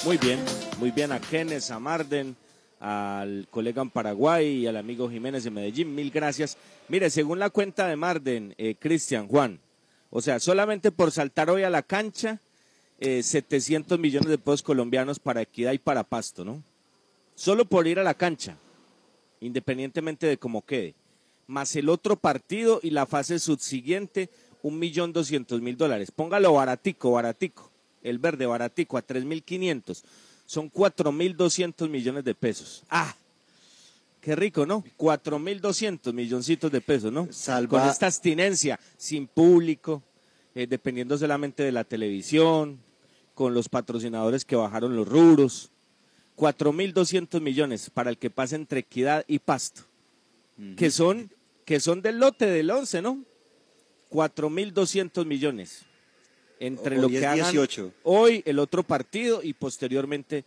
[0.05, 0.39] Muy bien,
[0.79, 2.37] muy bien a Kenneth, a Marden,
[2.81, 5.95] al colega en Paraguay y al amigo Jiménez de Medellín.
[5.95, 6.57] Mil gracias.
[6.89, 9.61] Mire, según la cuenta de Marden, eh, Cristian, Juan,
[10.11, 12.41] o sea, solamente por saltar hoy a la cancha,
[13.01, 16.63] eh, 700 millones de pesos colombianos para Equidad y para Pasto, ¿no?
[17.35, 18.57] Solo por ir a la cancha,
[19.41, 20.95] independientemente de cómo quede
[21.53, 24.31] más el otro partido y la fase subsiguiente,
[24.63, 26.11] un millón doscientos mil dólares.
[26.11, 27.71] Póngalo baratico, baratico,
[28.03, 30.03] el verde baratico a tres mil quinientos.
[30.47, 32.83] Son cuatro mil doscientos millones de pesos.
[32.91, 33.15] Ah,
[34.21, 34.83] qué rico, ¿no?
[34.97, 37.29] Cuatro mil doscientos milloncitos de pesos, ¿no?
[37.69, 40.03] Con esta abstinencia, sin público,
[40.55, 42.79] eh, dependiendo solamente de la televisión,
[43.35, 45.71] con los patrocinadores que bajaron los rubros.
[46.35, 49.83] Cuatro mil doscientos millones para el que pase entre equidad y pasto
[50.77, 51.31] que son,
[51.65, 53.25] que son del lote del 11, ¿no?
[54.11, 55.85] 4.200 millones.
[56.61, 57.55] Entre lo que hagan
[58.05, 60.45] hoy, el otro partido y posteriormente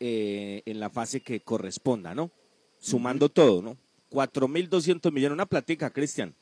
[0.00, 2.30] eh, en la fase que corresponda, ¿no?
[2.78, 3.76] Sumando todo, ¿no?
[4.10, 6.34] 4.200 millones, una platica, Cristian.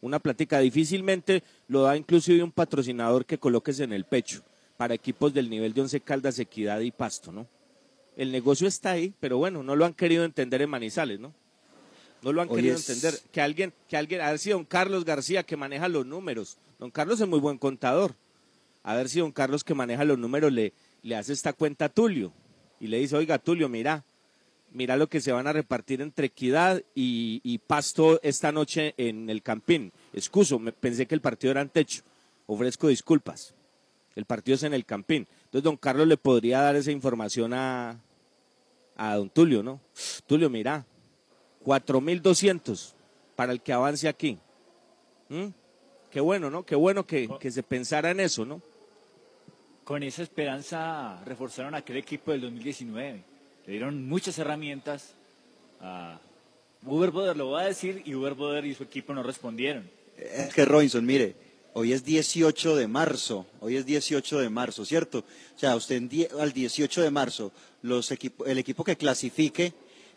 [0.00, 0.60] Una platica.
[0.60, 4.42] Difícilmente lo da inclusive un patrocinador que coloques en el pecho
[4.76, 7.48] para equipos del nivel de Once Caldas, Equidad y Pasto, ¿no?
[8.16, 11.34] El negocio está ahí, pero bueno, no lo han querido entender en Manizales, ¿no?
[12.22, 13.18] No lo han querido entender.
[13.32, 16.58] Que alguien, que alguien, a ver si don Carlos García que maneja los números.
[16.78, 18.14] Don Carlos es muy buen contador.
[18.82, 21.88] A ver si don Carlos que maneja los números le, le hace esta cuenta a
[21.88, 22.32] Tulio.
[22.80, 24.04] Y le dice, oiga Tulio, mira,
[24.72, 29.30] mira lo que se van a repartir entre Equidad y, y Pasto esta noche en
[29.30, 29.92] el Campín.
[30.12, 32.02] Excuso, me, pensé que el partido era en techo.
[32.46, 33.54] Ofrezco disculpas.
[34.14, 35.26] El partido es en el Campín.
[35.44, 38.00] Entonces, don Carlos le podría dar esa información a,
[38.96, 39.80] a don Tulio, ¿no?
[40.26, 40.86] Tulio, mira,
[41.66, 42.92] 4.200
[43.34, 44.38] para el que avance aquí.
[45.28, 45.46] ¿Mm?
[46.10, 46.64] Qué bueno, ¿no?
[46.64, 48.62] Qué bueno que, que se pensara en eso, ¿no?
[49.84, 53.22] Con esa esperanza reforzaron aquel equipo del 2019.
[53.66, 55.12] Le dieron muchas herramientas
[55.80, 56.18] a
[56.84, 59.88] Uber Boder, lo voy a decir, y Uber Boder y su equipo no respondieron.
[60.16, 61.34] Es que Robinson, mire,
[61.74, 65.18] hoy es 18 de marzo, hoy es 18 de marzo, ¿cierto?
[65.54, 67.52] O sea, usted en die- al 18 de marzo,
[67.82, 69.72] los equipo- el equipo que clasifique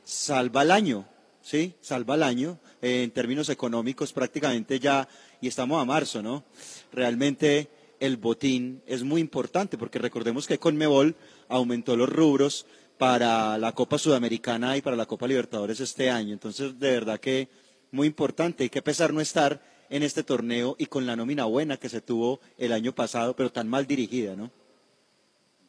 [0.06, 1.06] salva el año,
[1.50, 1.74] ¿sí?
[1.82, 5.08] Salva el año eh, en términos económicos prácticamente ya,
[5.41, 6.43] y estamos a marzo, ¿no?
[6.91, 7.70] Realmente
[8.00, 11.16] el botín es muy importante porque recordemos que Conmebol
[11.47, 12.68] aumentó los rubros
[13.00, 16.34] para la Copa Sudamericana y para la Copa Libertadores este año.
[16.34, 17.50] Entonces, de verdad que
[17.91, 18.64] muy importante.
[18.64, 22.02] Hay que pesar no estar en este torneo y con la nómina buena que se
[22.02, 24.52] tuvo el año pasado, pero tan mal dirigida, ¿no?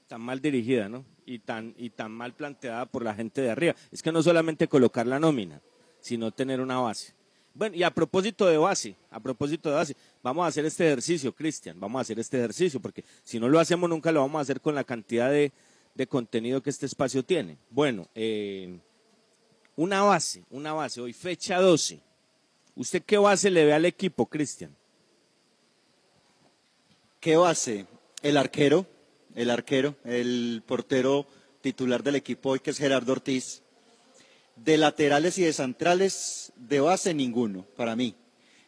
[0.08, 1.06] Tan mal dirigida, ¿no?
[1.24, 3.74] Y tan, y tan mal planteada por la gente de arriba.
[3.90, 5.62] Es que no solamente colocar la nómina,
[6.00, 7.14] sino tener una base.
[7.52, 11.34] Bueno, y a propósito de base, a propósito de base, vamos a hacer este ejercicio,
[11.34, 14.42] Cristian, vamos a hacer este ejercicio, porque si no lo hacemos nunca lo vamos a
[14.42, 15.52] hacer con la cantidad de,
[15.94, 17.58] de contenido que este espacio tiene.
[17.70, 18.78] Bueno, eh,
[19.76, 22.00] una base, una base, hoy fecha 12.
[22.76, 24.74] ¿Usted qué base le ve al equipo, Cristian?
[27.18, 27.86] ¿Qué base?
[28.22, 28.86] El arquero,
[29.34, 31.26] el arquero, el portero
[31.60, 33.62] titular del equipo hoy, que es Gerardo Ortiz.
[34.64, 38.14] De laterales y de centrales, de base ninguno, para mí.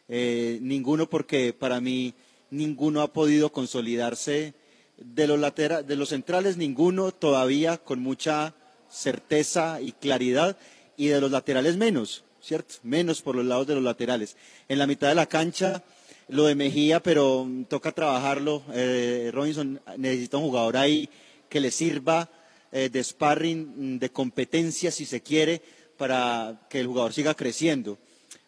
[0.09, 2.13] Eh, ninguno porque para mí
[2.49, 4.53] ninguno ha podido consolidarse.
[4.97, 8.55] De los, latera- de los centrales, ninguno todavía con mucha
[8.89, 10.57] certeza y claridad.
[10.97, 12.75] Y de los laterales menos, ¿cierto?
[12.83, 14.35] Menos por los lados de los laterales.
[14.69, 15.83] En la mitad de la cancha,
[16.27, 18.63] lo de Mejía, pero toca trabajarlo.
[18.73, 21.09] Eh, Robinson necesita un jugador ahí
[21.49, 22.29] que le sirva
[22.71, 25.61] eh, de sparring, de competencia, si se quiere,
[26.03, 27.97] para que el jugador siga creciendo.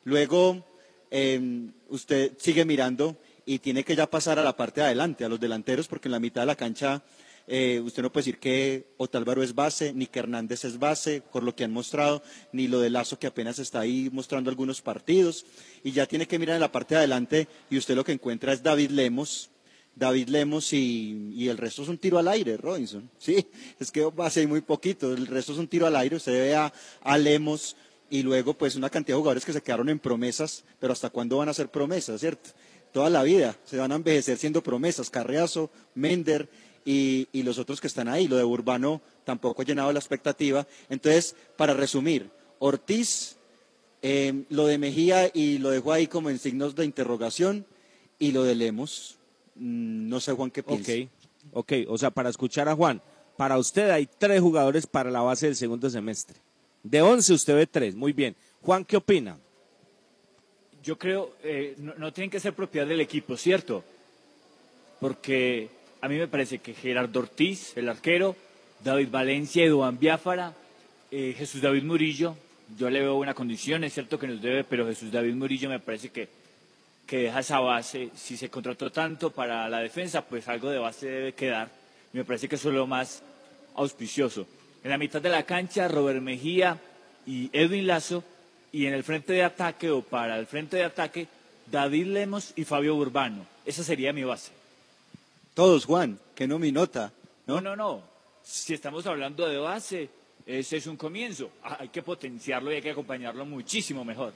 [0.04, 0.62] Luego,
[1.10, 1.40] eh,
[1.88, 5.40] usted sigue mirando y tiene que ya pasar a la parte de adelante, a los
[5.40, 7.02] delanteros, porque en la mitad de la cancha
[7.48, 11.44] eh, usted no puede decir que Otálvaro es base, ni que Hernández es base, por
[11.44, 15.46] lo que han mostrado, ni lo de Lazo que apenas está ahí mostrando algunos partidos.
[15.82, 18.52] Y ya tiene que mirar en la parte de adelante y usted lo que encuentra
[18.52, 19.50] es David Lemos.
[19.96, 23.10] David Lemos y, el resto es un tiro al aire, Robinson.
[23.18, 23.48] Sí,
[23.80, 26.16] es que va a ser muy poquito, el resto es un tiro al aire.
[26.16, 27.76] Usted ve a, a Lemos
[28.10, 31.38] y luego pues una cantidad de jugadores que se quedaron en promesas, pero ¿hasta cuándo
[31.38, 32.52] van a ser promesas, cierto?
[32.92, 35.10] Toda la vida se van a envejecer siendo promesas.
[35.10, 36.48] Carreazo, Mender
[36.86, 38.28] y, y los otros que están ahí.
[38.28, 40.66] Lo de Urbano tampoco ha llenado la expectativa.
[40.90, 42.30] Entonces, para resumir,
[42.60, 43.36] Ortiz,
[44.02, 47.66] eh, lo de Mejía y lo dejo ahí como en signos de interrogación
[48.20, 49.18] y lo de Lemos,
[49.56, 50.92] no sé Juan qué piensa.
[50.92, 51.10] Ok,
[51.54, 53.02] ok, o sea, para escuchar a Juan,
[53.38, 56.38] para usted hay tres jugadores para la base del segundo semestre.
[56.84, 58.36] De 11 usted ve tres, muy bien.
[58.62, 59.38] Juan, ¿qué opina?
[60.84, 63.84] Yo creo, eh, no, no tienen que ser propiedad del equipo, ¿cierto?
[65.00, 65.70] Porque
[66.02, 68.36] a mí me parece que Gerardo Ortiz, el arquero,
[68.84, 70.54] David Valencia, Eduán Biafara,
[71.12, 72.36] eh, Jesús David Murillo,
[72.78, 75.80] yo le veo buena condición, es cierto que nos debe, pero Jesús David Murillo me
[75.80, 76.28] parece que,
[77.06, 78.10] que deja esa base.
[78.16, 81.70] Si se contrató tanto para la defensa, pues algo de base debe quedar.
[82.14, 83.22] Me parece que eso es lo más
[83.76, 84.48] auspicioso.
[84.84, 86.80] En la mitad de la cancha, Robert Mejía
[87.26, 88.24] y Edwin Lazo,
[88.72, 91.28] y en el frente de ataque o para el frente de ataque,
[91.72, 93.46] David Lemos y Fabio Urbano.
[93.66, 94.52] Esa sería mi base.
[95.54, 97.12] Todos, Juan, que no mi nota.
[97.48, 98.02] No, no, no.
[98.44, 100.10] Si estamos hablando de base,
[100.46, 101.50] ese es un comienzo.
[101.64, 104.34] Ah, Hay que potenciarlo y hay que acompañarlo muchísimo mejor.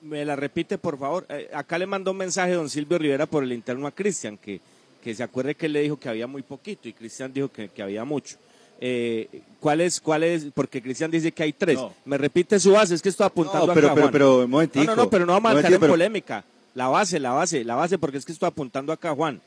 [0.00, 1.26] Me la repite, por favor.
[1.28, 4.60] Eh, acá le mandó un mensaje don Silvio Rivera por el interno a Cristian, que,
[5.02, 7.68] que se acuerde que él le dijo que había muy poquito y Cristian dijo que,
[7.68, 8.36] que había mucho.
[8.80, 9.28] Eh,
[9.60, 10.00] ¿Cuál es?
[10.00, 10.46] ¿Cuál es?
[10.54, 11.76] Porque Cristian dice que hay tres.
[11.76, 11.92] No.
[12.04, 14.12] Me repite su base, es que estoy apuntando No, pero- acá, pero- Juan.
[14.12, 16.44] pero, un momentico, no, no, no, pero no vamos a entrar en polémica.
[16.74, 19.40] La base, la base, la base, porque es que estoy apuntando acá, Juan.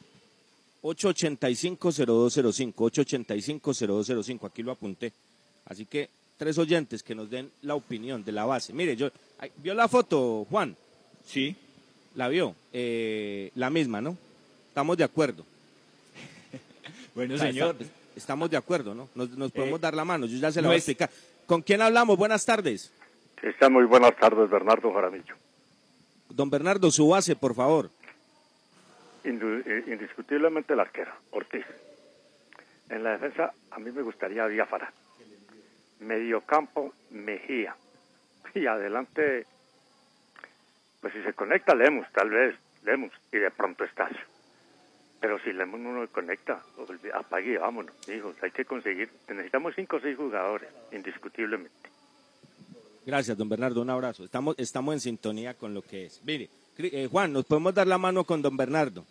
[0.83, 5.13] 885-0205, 885-0205, aquí lo apunté.
[5.65, 6.09] Así que
[6.41, 8.73] tres oyentes que nos den la opinión de la base.
[8.73, 9.11] Mire, yo,
[9.57, 10.75] ¿vio la foto, Juan?
[11.23, 11.55] Sí.
[12.15, 14.17] La vio, eh, la misma, ¿no?
[14.69, 15.45] Estamos de acuerdo.
[17.13, 17.75] Bueno, O sea, señor.
[17.79, 19.07] está- estamos de acuerdo, ¿no?
[19.13, 20.89] Nos, nos podemos Eh, dar la mano, yo ya se la no voy a es-
[20.89, 21.11] explicar.
[21.45, 22.17] ¿Con quién hablamos?
[22.17, 22.91] Buenas tardes.
[23.35, 25.35] Cristian, muy buenas tardes, Bernardo Jaramillo.
[26.29, 27.91] Don Bernardo, su base, por favor.
[29.25, 31.65] Indu- eh, indiscutiblemente el arquero, Ortiz.
[32.89, 34.91] En la defensa, a mí me gustaría Diáfara.
[36.01, 37.75] Mediocampo, Mejía.
[38.53, 39.45] Y adelante,
[40.99, 44.19] pues si se conecta, Lemus, tal vez, Lemus, y de pronto Estacio.
[45.21, 46.61] Pero si Lemus no lo conecta,
[47.13, 48.35] apague y vámonos, hijos.
[48.41, 51.89] Hay que conseguir, necesitamos cinco o seis jugadores, indiscutiblemente.
[53.05, 54.25] Gracias, don Bernardo, un abrazo.
[54.25, 56.21] Estamos, estamos en sintonía con lo que es.
[56.23, 59.05] Mire, eh, Juan, nos podemos dar la mano con don Bernardo.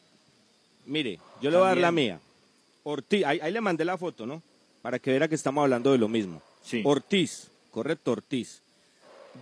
[0.86, 2.20] Mire, yo le voy a dar la mía.
[2.82, 4.43] Ortiz, ahí, ahí le mandé la foto, ¿no?
[4.82, 6.43] Para que viera que estamos hablando de lo mismo.
[6.62, 6.82] Sí.
[6.84, 8.62] Ortiz, correcto, Ortiz.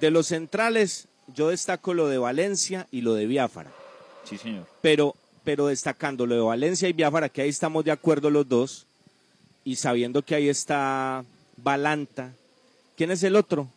[0.00, 3.72] De los centrales, yo destaco lo de Valencia y lo de Biafara.
[4.24, 4.66] Sí, señor.
[4.80, 5.14] Pero,
[5.44, 8.86] pero destacando lo de Valencia y Biafara, que ahí estamos de acuerdo los dos,
[9.64, 11.24] y sabiendo que ahí está
[11.56, 12.32] Balanta.
[12.96, 13.68] ¿Quién es el otro?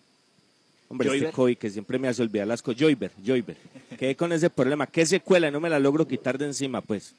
[0.88, 1.34] Hombre, este Joyver.
[1.34, 2.82] COVID que siempre me hace olvidar las cosas.
[2.82, 3.58] Joyver, Joyver.
[3.98, 4.88] Quedé con ese problema.
[4.88, 5.52] ¿Qué secuela?
[5.52, 7.14] No me la logro quitar de encima, pues.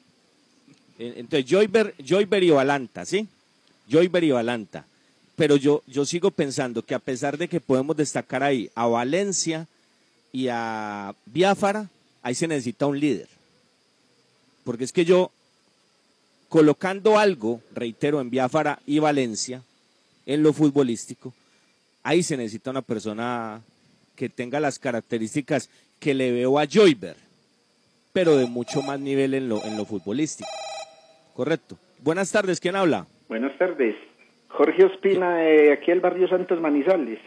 [0.99, 3.27] Entonces, Joyver, Joyver y Balanta, ¿sí?
[3.89, 4.85] Joyver y Balanta.
[5.35, 9.67] Pero yo, yo sigo pensando que a pesar de que podemos destacar ahí a Valencia
[10.31, 11.89] y a Biafara,
[12.21, 13.27] ahí se necesita un líder.
[14.63, 15.31] Porque es que yo,
[16.49, 19.63] colocando algo, reitero, en Biafara y Valencia,
[20.25, 21.33] en lo futbolístico,
[22.03, 23.61] ahí se necesita una persona
[24.15, 25.69] que tenga las características
[25.99, 27.15] que le veo a Joyver,
[28.13, 30.49] pero de mucho más nivel en lo, en lo futbolístico.
[31.33, 31.77] Correcto.
[31.99, 33.07] Buenas tardes, ¿quién habla?
[33.27, 33.95] Buenas tardes.
[34.53, 37.19] Jorge Ospina, de aquí el barrio Santos Manizales.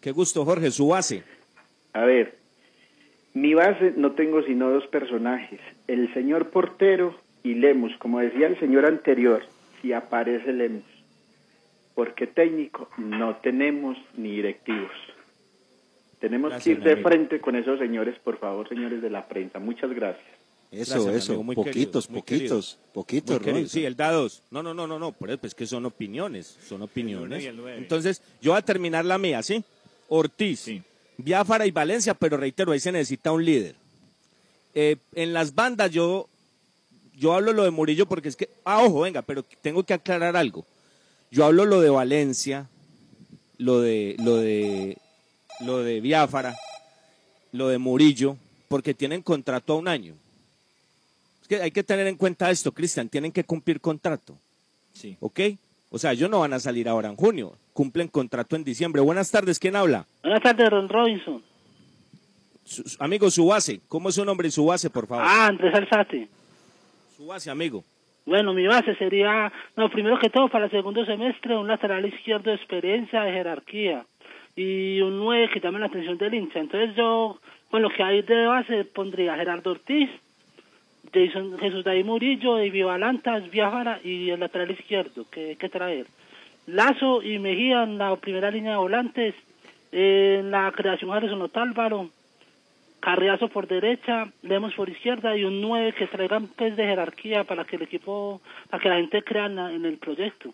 [0.00, 1.22] Qué gusto, Jorge, su base.
[1.92, 2.34] A ver,
[3.34, 7.96] mi base no tengo sino dos personajes, el señor portero y Lemus.
[7.98, 9.42] Como decía el señor anterior,
[9.82, 10.84] si aparece Lemus.
[11.94, 14.92] Porque técnico no tenemos ni directivos.
[16.20, 17.08] Tenemos Gracias, que ir de amigo.
[17.08, 19.58] frente con esos señores, por favor, señores de la prensa.
[19.58, 20.26] Muchas gracias.
[20.70, 23.42] Eso, Gracias, eso, amigo, muy poquitos, querido, muy poquitos, poquitos.
[23.42, 23.68] Robinson.
[23.68, 24.42] Sí, el da dos.
[24.50, 27.42] No, no, no, no, no, por eso es que son opiniones, son opiniones.
[27.42, 27.78] y el nueve.
[27.78, 29.62] Entonces, yo voy a terminar la mía, ¿sí?
[30.08, 30.68] Ortiz,
[31.18, 33.76] Biafara y Valencia, pero reitero, ahí se necesita un líder.
[34.74, 36.28] Eh, en las bandas yo,
[37.16, 40.36] yo hablo lo de Murillo porque es que, ah, ojo, venga, pero tengo que aclarar
[40.36, 40.66] algo.
[41.30, 42.68] Yo hablo lo de Valencia,
[43.56, 44.98] lo de, lo de,
[45.60, 46.56] lo de Biafara,
[47.52, 48.36] lo de Murillo,
[48.68, 50.14] porque tienen contrato a un año.
[51.46, 54.36] Es que hay que tener en cuenta esto, Cristian, tienen que cumplir contrato.
[54.92, 55.16] Sí.
[55.20, 55.38] ¿Ok?
[55.90, 59.00] O sea, ellos no van a salir ahora en junio, cumplen contrato en diciembre.
[59.00, 60.06] Buenas tardes, ¿quién habla?
[60.24, 61.40] Buenas tardes, Ron Robinson.
[62.64, 63.80] Su- su- amigo, su base.
[63.86, 65.24] ¿Cómo es su nombre y su base, por favor?
[65.24, 66.26] Ah, Andrés Alzate.
[67.16, 67.84] Su base, amigo.
[68.24, 72.50] Bueno, mi base sería, no, primero que todo, para el segundo semestre, un lateral izquierdo
[72.50, 74.04] de experiencia, de jerarquía,
[74.56, 76.58] y un 9 que llame la atención del hincha.
[76.58, 77.38] Entonces yo,
[77.70, 80.10] con lo que hay de base, pondría a Gerardo Ortiz,
[81.16, 86.06] Jason, Jesús David Murillo, David Balantas, Biafara y el lateral izquierdo, que que traer.
[86.66, 89.34] Lazo y Mejía en la primera línea de volantes,
[89.92, 92.10] la creación Harrison Otálvaro,
[93.00, 97.64] Carriazo por derecha, Lemos por izquierda y un 9 que traigan pues de jerarquía para
[97.64, 100.52] que el equipo, para que la gente crea en el proyecto.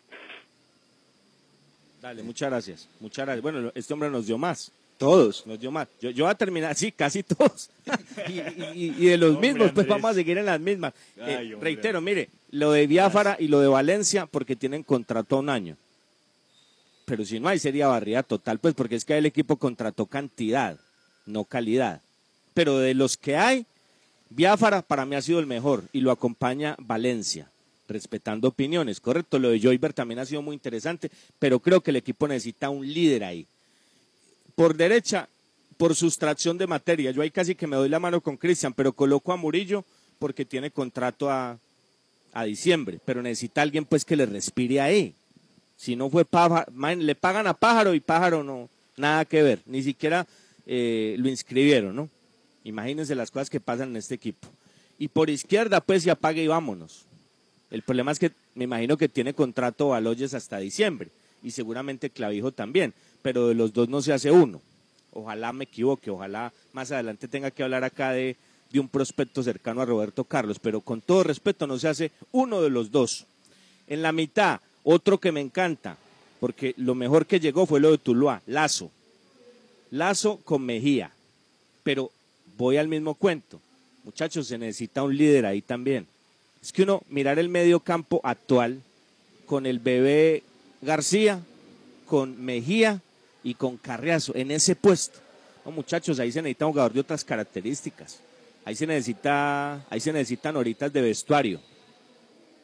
[2.03, 2.89] Dale, muchas gracias.
[3.01, 3.43] Muchas gracias.
[3.43, 4.71] Bueno, este hombre nos dio más.
[5.03, 5.47] Todos.
[5.47, 5.89] Nos dio más.
[6.01, 7.71] Yo, yo voy a terminar, sí, casi todos.
[8.29, 8.33] y,
[8.79, 9.89] y- y de los Hombre, mismos, pues Andrés.
[9.89, 10.93] vamos a seguir en las mismas.
[11.17, 15.41] Eh, Ay, reitero, mire, lo de Biafara y lo de Valencia, porque tienen contrato a
[15.41, 15.77] un año.
[17.05, 20.79] Pero si no hay, sería barrida total, pues porque es que el equipo contrató cantidad,
[21.27, 22.01] no calidad.
[22.55, 23.67] Pero de los que hay,
[24.31, 27.49] Biafara para mí ha sido el mejor y lo acompaña Valencia.
[27.89, 29.39] respetando opiniones, correcto.
[29.39, 32.87] Lo de Joyver también ha sido muy interesante, pero creo que el equipo necesita un
[32.91, 33.47] líder ahí.
[34.55, 35.29] Por derecha,
[35.77, 38.93] por sustracción de materia, yo ahí casi que me doy la mano con Cristian, pero
[38.93, 39.85] coloco a Murillo
[40.19, 41.59] porque tiene contrato a,
[42.33, 45.15] a diciembre, pero necesita alguien pues que le respire ahí.
[45.77, 49.61] Si no fue pájaro, man, le pagan a pájaro y pájaro no, nada que ver,
[49.67, 50.27] ni siquiera
[50.67, 52.09] eh, lo inscribieron, ¿no?
[52.65, 54.49] Imagínense las cosas que pasan en este equipo.
[54.99, 57.07] Y por izquierda, pues, se apague y vámonos.
[57.71, 61.09] El problema es que me imagino que tiene contrato Baloyes hasta diciembre
[61.43, 64.61] y seguramente Clavijo también, pero de los dos no se hace uno.
[65.13, 68.37] Ojalá me equivoque, ojalá más adelante tenga que hablar acá de,
[68.71, 72.63] de un prospecto cercano a Roberto Carlos, pero con todo respeto no se hace uno
[72.63, 73.27] de los dos.
[73.87, 75.97] En la mitad, otro que me encanta,
[76.41, 78.91] porque lo mejor que llegó fue lo de Tuluá, Lazo.
[79.91, 81.13] Lazo con Mejía.
[81.83, 82.11] Pero
[82.57, 83.61] voy al mismo cuento.
[84.05, 86.07] Muchachos, se necesita un líder ahí también.
[86.63, 88.81] Es que uno, mirar el medio campo actual
[89.47, 90.43] con el bebé
[90.81, 91.43] García,
[92.07, 93.01] con Mejía
[93.43, 95.19] y con Carriazo en ese puesto.
[95.65, 98.21] No, muchachos, ahí se necesita un jugador de otras características.
[98.65, 101.61] Ahí se necesita, ahí se necesitan horitas de vestuario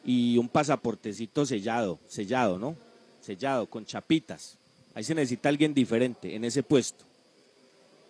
[0.05, 2.75] y un pasaportecito sellado, sellado, ¿no?
[3.21, 4.57] Sellado, con chapitas.
[4.93, 7.05] Ahí se necesita alguien diferente en ese puesto.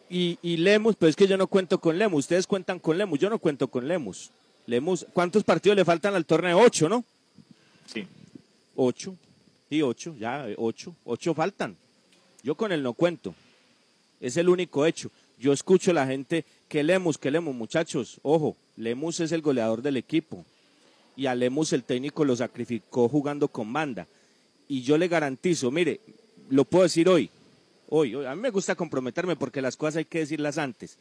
[0.09, 2.25] Y, y Lemus, pues es que yo no cuento con Lemus.
[2.25, 4.31] Ustedes cuentan con Lemus, yo no cuento con Lemus.
[4.65, 6.59] Lemus, ¿cuántos partidos le faltan al torneo?
[6.59, 7.03] Ocho, ¿no?
[7.85, 8.07] Sí.
[8.75, 9.15] Ocho.
[9.69, 10.95] Sí, ocho, ya, ocho.
[11.05, 11.75] Ocho faltan.
[12.43, 13.33] Yo con él no cuento.
[14.19, 15.11] Es el único hecho.
[15.37, 19.81] Yo escucho a la gente que Lemus, que Lemus, muchachos, ojo, Lemus es el goleador
[19.81, 20.45] del equipo.
[21.15, 24.07] Y a Lemus el técnico lo sacrificó jugando con banda.
[24.67, 25.99] Y yo le garantizo, mire,
[26.49, 27.29] lo puedo decir hoy,
[27.89, 28.25] hoy, hoy.
[28.25, 30.97] a mí me gusta comprometerme porque las cosas hay que decirlas antes.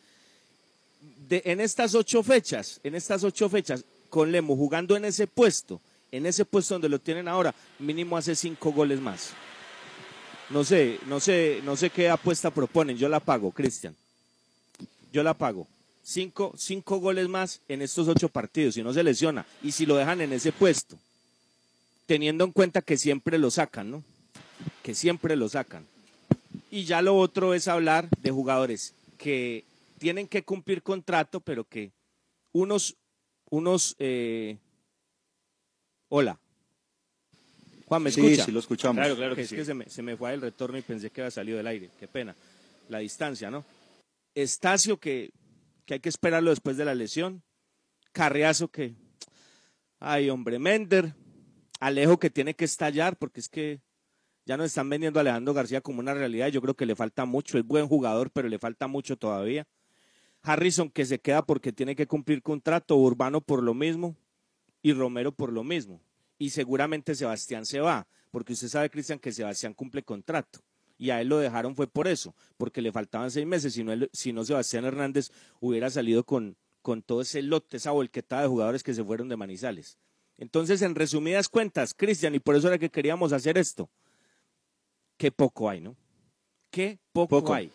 [1.29, 5.81] De, en estas ocho fechas, en estas ocho fechas, con Lemus jugando en ese puesto,
[6.11, 9.33] en ese puesto donde lo tienen ahora, mínimo hace cinco goles más.
[10.51, 12.97] No sé, no sé, no sé qué apuesta proponen.
[12.97, 13.95] Yo la pago, Cristian.
[15.13, 15.67] Yo la pago.
[16.03, 19.45] Cinco, cinco goles más en estos ocho partidos, si no se lesiona.
[19.63, 20.99] Y si lo dejan en ese puesto.
[22.07, 24.03] Teniendo en cuenta que siempre lo sacan, ¿no?
[24.83, 25.87] Que siempre lo sacan.
[26.71, 29.65] Y ya lo otro es hablar de jugadores que
[29.99, 31.91] tienen que cumplir contrato, pero que
[32.53, 32.97] unos,
[33.51, 34.57] unos, eh...
[36.09, 36.39] hola.
[37.89, 38.45] Juan, ¿me Sí, escucha?
[38.45, 38.97] sí, lo escuchamos.
[38.97, 39.57] Claro, claro que es sí.
[39.57, 41.91] que se me, se me fue el retorno y pensé que había salido del aire.
[41.99, 42.37] Qué pena.
[42.91, 43.65] La distancia, ¿no?
[44.35, 45.31] Estacio, que,
[45.87, 47.43] que hay que esperarlo después de la lesión.
[48.13, 48.95] Carriazo, que.
[50.01, 51.15] Ay, hombre, Mender.
[51.81, 53.81] Alejo, que tiene que estallar, porque es que
[54.45, 56.49] ya nos están vendiendo a Alejandro García como una realidad.
[56.49, 57.57] Yo creo que le falta mucho.
[57.57, 59.67] Es buen jugador, pero le falta mucho todavía.
[60.43, 62.97] Harrison, que se queda porque tiene que cumplir contrato.
[62.97, 64.15] Urbano por lo mismo.
[64.83, 66.01] Y Romero por lo mismo
[66.39, 70.61] y seguramente Sebastián se va, porque usted sabe, Cristian, que Sebastián cumple contrato.
[71.01, 73.93] Y a él lo dejaron fue por eso, porque le faltaban seis meses, si no,
[73.93, 75.31] él- si no Sebastián Hernández
[75.61, 79.37] hubiera salido con, con todo ese lote, esa volquetada de jugadores que se fueron de
[79.37, 79.97] Manizales.
[80.39, 83.89] Entonces, en resumidas cuentas, Cristian, y por eso era que queríamos hacer esto,
[85.17, 85.97] qué poco hay, ¿no?
[86.71, 87.55] Qué poco, Poco.
[87.55, 87.71] hay.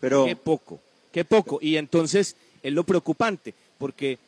[0.00, 0.80] Pero- Qué poco,
[1.12, 1.58] qué poco.
[1.62, 4.18] Y entonces es lo preocupante, porque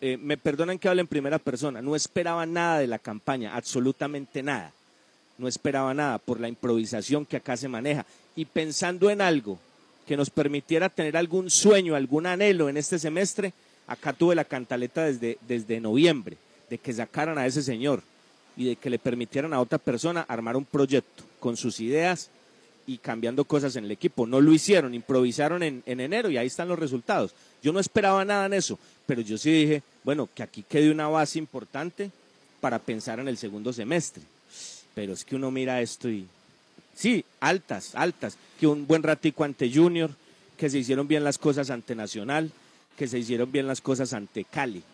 [0.00, 4.42] eh, me perdonan que hable en primera persona, no esperaba nada de la campaña, absolutamente
[4.42, 4.72] nada.
[5.36, 8.04] No esperaba nada por la improvisación que acá se maneja.
[8.36, 9.58] Y pensando en algo
[10.06, 13.52] que nos permitiera tener algún sueño, algún anhelo en este semestre,
[13.86, 16.36] acá tuve la cantaleta desde, desde noviembre,
[16.68, 18.02] de que sacaran a ese señor
[18.56, 22.30] y de que le permitieran a otra persona armar un proyecto con sus ideas
[22.86, 24.26] y cambiando cosas en el equipo.
[24.26, 27.34] No lo hicieron, improvisaron en, en enero y ahí están los resultados.
[27.62, 28.78] Yo no esperaba nada en eso,
[29.10, 32.12] pero yo sí dije, bueno, que aquí quede una base importante
[32.60, 34.22] para pensar en el segundo semestre.
[34.94, 36.28] Pero es que uno mira esto y...
[36.94, 38.38] Sí, altas, altas.
[38.60, 40.12] Que un buen ratico ante Junior,
[40.56, 42.52] que se hicieron bien las cosas ante Nacional,
[42.96, 44.84] que se hicieron bien las cosas ante Cali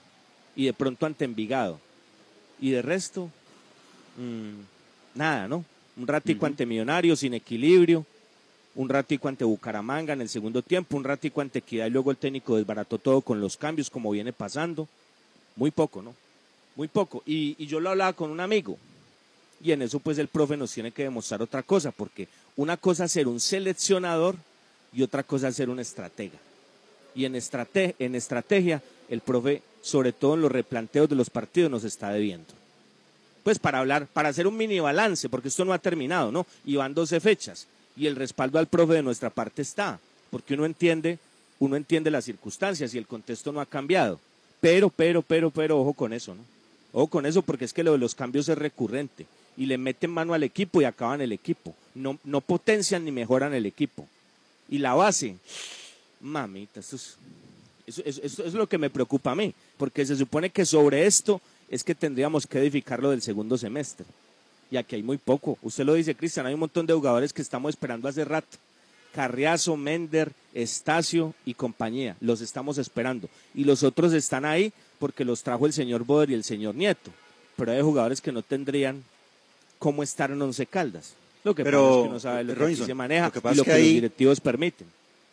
[0.56, 1.78] y de pronto ante Envigado.
[2.58, 3.28] Y de resto,
[4.16, 5.62] mm, nada, ¿no?
[5.94, 8.06] Un ratico ante Millonarios sin equilibrio,
[8.76, 12.16] un ratico ante Bucaramanga en el segundo tiempo, un ratico ante Equidad y luego el
[12.18, 14.86] técnico desbarató todo con los cambios como viene pasando.
[15.56, 16.14] Muy poco, ¿no?
[16.76, 17.22] Muy poco.
[17.26, 18.76] Y, yo lo hablaba con un amigo
[19.64, 23.06] y en eso pues el profe nos tiene que demostrar otra cosa, porque una cosa
[23.06, 24.36] es ser un seleccionador
[24.92, 26.38] y otra cosa es ser un estratega.
[27.14, 31.70] Y en, estrate- en estrategia el profe, sobre todo en los replanteos de los partidos,
[31.70, 32.52] nos está debiendo.
[33.42, 36.46] Pues para hablar, para hacer un mini balance, porque esto no ha terminado, ¿no?
[36.66, 37.66] Y van 12 fechas.
[37.96, 39.98] Y el respaldo al profe de nuestra parte está,
[40.30, 41.18] porque uno entiende,
[41.58, 44.20] uno entiende las circunstancias y el contexto no ha cambiado.
[44.60, 46.42] Pero, pero, pero, pero, ojo con eso, ¿no?
[46.92, 49.26] Ojo con eso porque es que lo de los cambios es recurrente
[49.56, 51.74] y le meten mano al equipo y acaban el equipo.
[51.94, 54.06] No, no potencian ni mejoran el equipo.
[54.68, 55.36] Y la base,
[56.20, 57.16] mamita, esto es,
[57.86, 61.06] eso, eso- eso es lo que me preocupa a mí, porque se supone que sobre
[61.06, 64.04] esto es que tendríamos que edificar lo del segundo semestre.
[64.70, 65.58] Y aquí hay muy poco.
[65.62, 68.58] Usted lo dice, Cristian, hay un montón de jugadores que estamos esperando hace rato.
[69.14, 72.16] Carriazo, Mender, Estacio y compañía.
[72.20, 73.28] Los estamos esperando.
[73.54, 77.10] Y los otros están ahí porque los trajo el señor Boder y el señor Nieto.
[77.56, 79.02] Pero hay jugadores que no tendrían
[79.78, 81.14] cómo estar en Once Caldas.
[81.44, 83.40] Lo que Pero, pasa es que no sabe lo que Robinson, se maneja lo que
[83.40, 84.88] pasa y lo es que los directivos permiten.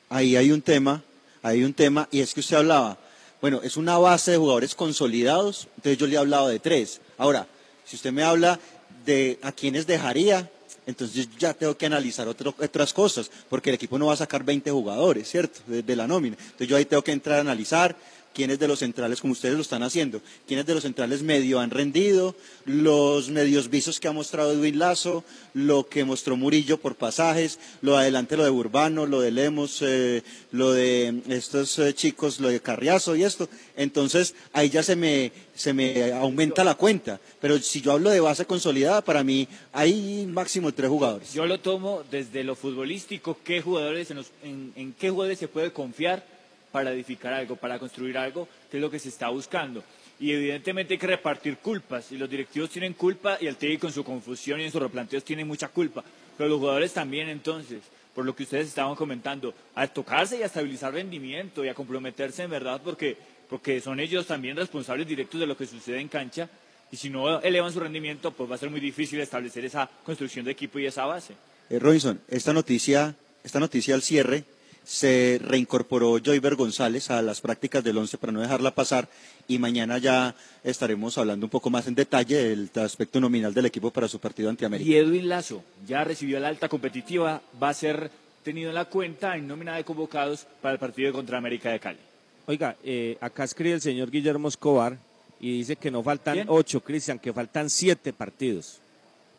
[0.09, 1.03] ahí hay un tema,
[1.41, 2.97] hay un tema, y es que usted hablaba,
[3.41, 7.01] bueno, es una base de jugadores consolidados, entonces yo le he hablado de tres.
[7.17, 7.47] Ahora,
[7.83, 8.59] si usted me habla
[9.05, 10.49] de a quiénes dejaría,
[10.85, 14.43] entonces ya tengo que analizar otro- otras cosas, porque el equipo no va a sacar
[14.43, 15.59] 20 jugadores, ¿cierto?
[15.67, 16.35] De, de la nómina.
[16.39, 17.95] Entonces yo ahí tengo que entrar a analizar
[18.33, 21.69] quiénes de los centrales, como ustedes lo están haciendo, quiénes de los centrales medio han
[21.69, 25.23] rendido, los medios visos que ha mostrado Edwin Lazo,
[25.53, 29.79] lo que mostró Murillo por pasajes, lo de adelante, lo de Urbano, lo de Lemos,
[29.81, 33.47] eh, lo de estos eh, chicos, lo de Carriazo y esto.
[33.75, 37.19] Entonces ahí ya se me, se me aumenta la cuenta.
[37.39, 41.33] Pero si yo hablo de base consolidada, para mí hay máximo tres jugadores.
[41.33, 45.71] Yo lo tomo desde lo futbolístico, qué jugadores en, los- en qué jugadores se puede
[45.71, 46.25] confiar
[46.73, 49.83] para edificar algo, para construir algo, que es lo que se está buscando.
[50.19, 53.93] Y evidentemente hay que repartir culpas, y los directivos tienen culpa, y el técnico en
[53.93, 56.03] su confusión y en sus replanteos tiene mucha culpa,
[56.35, 57.83] pero los jugadores también entonces,
[58.15, 62.41] por lo que ustedes estaban comentando, a tocarse y a estabilizar rendimiento y a comprometerse
[62.41, 63.17] en verdad, porque,
[63.47, 66.49] porque son ellos también responsables directos de lo que sucede en cancha,
[66.91, 70.43] y si no elevan su rendimiento, pues va a ser muy difícil establecer esa construcción
[70.43, 71.35] de equipo y esa base.
[71.69, 74.43] Eh, Robinson, esta noticia, esta noticia al cierre
[74.83, 79.07] se reincorporó Joyver González a las prácticas del 11 para no dejarla pasar
[79.47, 83.91] y mañana ya estaremos hablando un poco más en detalle del aspecto nominal del equipo
[83.91, 84.89] para su partido ante América.
[84.89, 88.11] Y Edwin Lazo ya recibió la alta competitiva, va a ser
[88.43, 91.99] tenido en la cuenta en nómina de convocados para el partido contra América de Cali.
[92.45, 94.97] Oiga, eh, acá escribe el señor Guillermo Escobar
[95.39, 96.47] y dice que no faltan ¿Quién?
[96.49, 98.79] ocho, Cristian, que faltan siete partidos.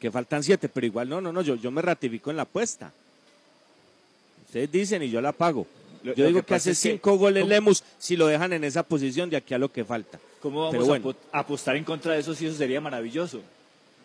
[0.00, 2.92] Que faltan siete, pero igual no, no, no, yo, yo me ratifico en la apuesta.
[4.54, 5.66] Ustedes dicen y yo la pago.
[6.04, 8.84] Lo- yo digo que hace que- cinco goles ¿cómo- Lemus si lo dejan en esa
[8.84, 10.20] posición de aquí a lo que falta.
[10.40, 11.14] ¿Cómo vamos Pero a bueno.
[11.32, 13.40] a apostar en contra de eso si eso sería maravilloso?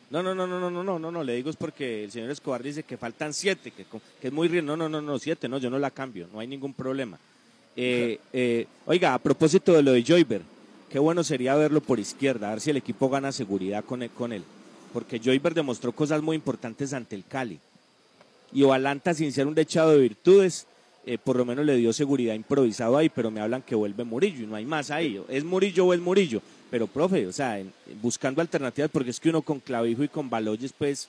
[0.09, 2.31] No, no, no, no, no, no, no, no, no, le digo es porque el señor
[2.31, 3.85] Escobar dice que faltan siete, que,
[4.27, 6.47] es muy ri- No, no, no, no, siete, no, yo no la cambio, no hay
[6.47, 7.19] ningún problema.
[7.75, 10.41] Eh, eh, oiga, a propósito de lo de Joyver,
[10.89, 14.09] qué bueno sería verlo por izquierda, a ver si el equipo gana seguridad con él,
[14.09, 14.43] con él.
[14.93, 17.59] Porque Joyver demostró cosas muy importantes ante el Cali.
[18.51, 20.65] Y Ovalanta, sin ser un dechado de virtudes,
[21.05, 24.43] eh, por lo menos le dio seguridad improvisado ahí, pero me hablan que vuelve Murillo
[24.43, 25.21] y no hay más ahí.
[25.29, 26.41] Es Murillo o es Murillo.
[26.71, 27.71] Pero, profe, o sea, en-
[28.01, 31.07] buscando alternativas, porque es que uno con Clavijo y con Baloyes, pues,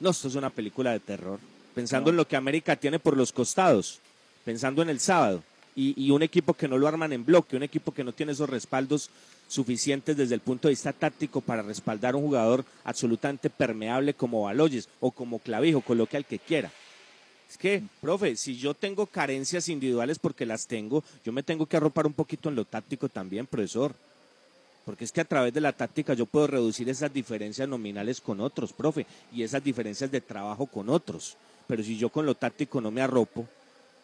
[0.00, 1.38] no, esto es una película de terror.
[1.74, 2.10] Pensando No.
[2.10, 3.98] en lo que América tiene por los costados,
[4.44, 5.42] pensando en el sábado,
[5.74, 8.30] y, y un equipo que no lo arman en bloque, un equipo que no tiene
[8.32, 9.10] esos respaldos
[9.54, 14.42] suficientes desde el punto de vista táctico para respaldar a un jugador absolutamente permeable como
[14.42, 16.70] Baloyes o como Clavijo, coloque al que quiera.
[17.48, 21.76] Es que, profe, si yo tengo carencias individuales porque las tengo, yo me tengo que
[21.76, 23.94] arropar un poquito en lo táctico también, profesor.
[24.84, 28.40] Porque es que a través de la táctica yo puedo reducir esas diferencias nominales con
[28.40, 31.36] otros, profe, y esas diferencias de trabajo con otros.
[31.66, 33.46] Pero si yo con lo táctico no me arropo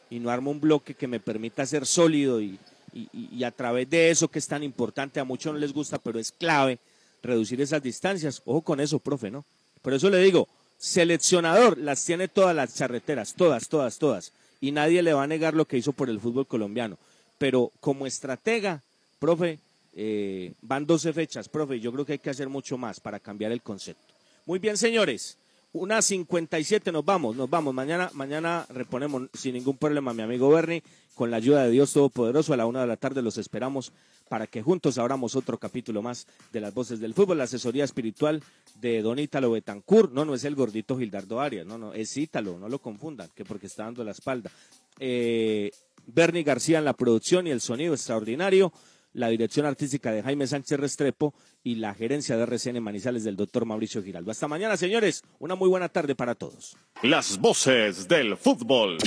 [0.09, 2.59] y no armo un bloque que me permita ser sólido y,
[2.93, 5.99] y- y- a través de eso que es tan importante, a muchos no les gusta,
[5.99, 6.79] pero es clave,
[7.23, 8.43] reducir esas distancias.
[8.45, 9.45] Ojo con eso, profe, ¿no?
[9.83, 14.33] Por eso le digo, seleccionador las tiene todas las charreteras, todas, todas, todas.
[14.61, 16.99] Y nadie le va a negar lo que hizo por el fútbol colombiano.
[17.39, 18.83] Pero como estratega,
[19.19, 19.59] profe,
[19.95, 23.53] eh, van 12 fechas, profe, yo creo que hay que hacer mucho más para cambiar
[23.53, 24.15] el concepto.
[24.47, 25.37] Muy bien, señores.
[25.73, 27.73] Una 57, nos vamos, nos vamos.
[27.73, 30.83] Mañana, mañana reponemos sin ningún problema, mi amigo Bernie,
[31.15, 32.53] con la ayuda de Dios Todopoderoso.
[32.53, 33.93] A la una de la tarde los esperamos
[34.29, 38.43] para que juntos abramos otro capítulo más de las voces del fútbol, la asesoría espiritual
[38.81, 40.13] de Don Ítalo Betancourt.
[40.13, 43.45] No, no es el gordito Gildardo Arias, no, no, es Ítalo, no lo confundan, que
[43.45, 44.51] porque está dando la espalda.
[44.99, 45.71] Eh,
[46.05, 48.73] Bernie García en la producción y el sonido extraordinario
[49.13, 53.65] la dirección artística de Jaime Sánchez Restrepo y la gerencia de RCN Manizales del doctor
[53.67, 54.31] Mauricio Giraldo.
[54.31, 55.23] Hasta mañana, señores.
[55.39, 56.77] Una muy buena tarde para todos.
[57.03, 58.99] Las voces del fútbol.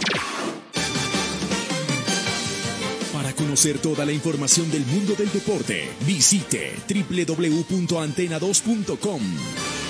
[3.13, 9.82] Para conocer toda la información del mundo del deporte, visite www.antena2.com.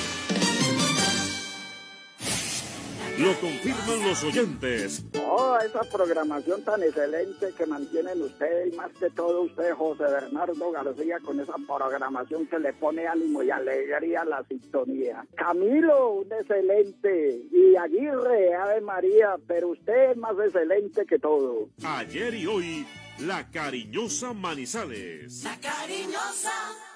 [3.18, 5.04] Lo confirman los oyentes.
[5.12, 10.72] toda esa programación tan excelente que mantienen ustedes y más que todo usted, José Bernardo
[10.72, 15.26] García, con esa programación que le pone ánimo y alegría a la sintonía.
[15.36, 17.42] Camilo, un excelente.
[17.52, 21.70] Y Aguirre, Ave María, pero usted es más excelente que todo.
[21.84, 22.88] Ayer y hoy,
[23.20, 25.44] la cariñosa Manizales.
[25.44, 26.93] La cariñosa.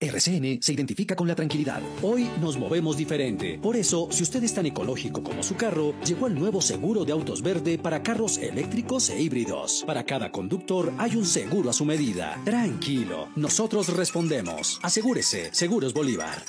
[0.00, 1.82] RCN se identifica con la tranquilidad.
[2.02, 3.58] Hoy nos movemos diferente.
[3.60, 7.10] Por eso, si usted es tan ecológico como su carro, llegó el nuevo seguro de
[7.10, 9.82] autos verde para carros eléctricos e híbridos.
[9.86, 12.40] Para cada conductor hay un seguro a su medida.
[12.44, 14.78] Tranquilo, nosotros respondemos.
[14.84, 16.44] Asegúrese, Seguros Bolívar.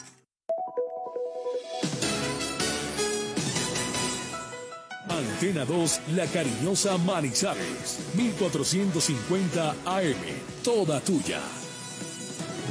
[5.10, 8.00] Antena 2, La Cariñosa Manizales.
[8.16, 10.16] 1450 AM.
[10.64, 11.42] Toda tuya.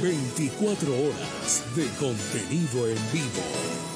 [0.01, 3.88] 24 horas de contenido en vivo.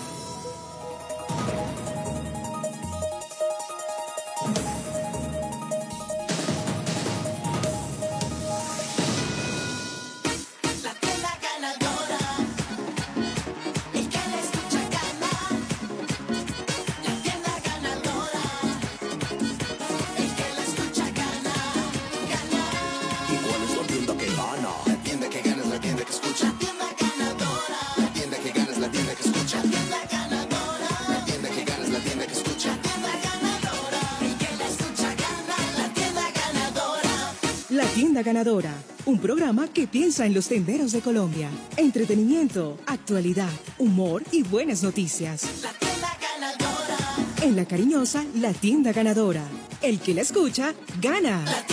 [38.34, 38.74] Ganadora,
[39.06, 41.52] un programa que piensa en los tenderos de Colombia.
[41.78, 45.62] Entretenimiento, actualidad, humor y buenas noticias.
[45.62, 46.98] La tienda ganadora.
[47.44, 49.44] En la cariñosa, la Tienda Ganadora.
[49.84, 51.46] El que la escucha, gana.
[51.46, 51.64] La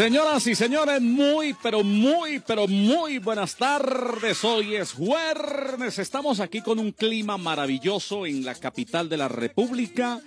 [0.00, 4.42] Señoras y señores, muy, pero muy, pero muy buenas tardes.
[4.44, 5.98] Hoy es jueves.
[5.98, 10.18] Estamos aquí con un clima maravilloso en la capital de la República.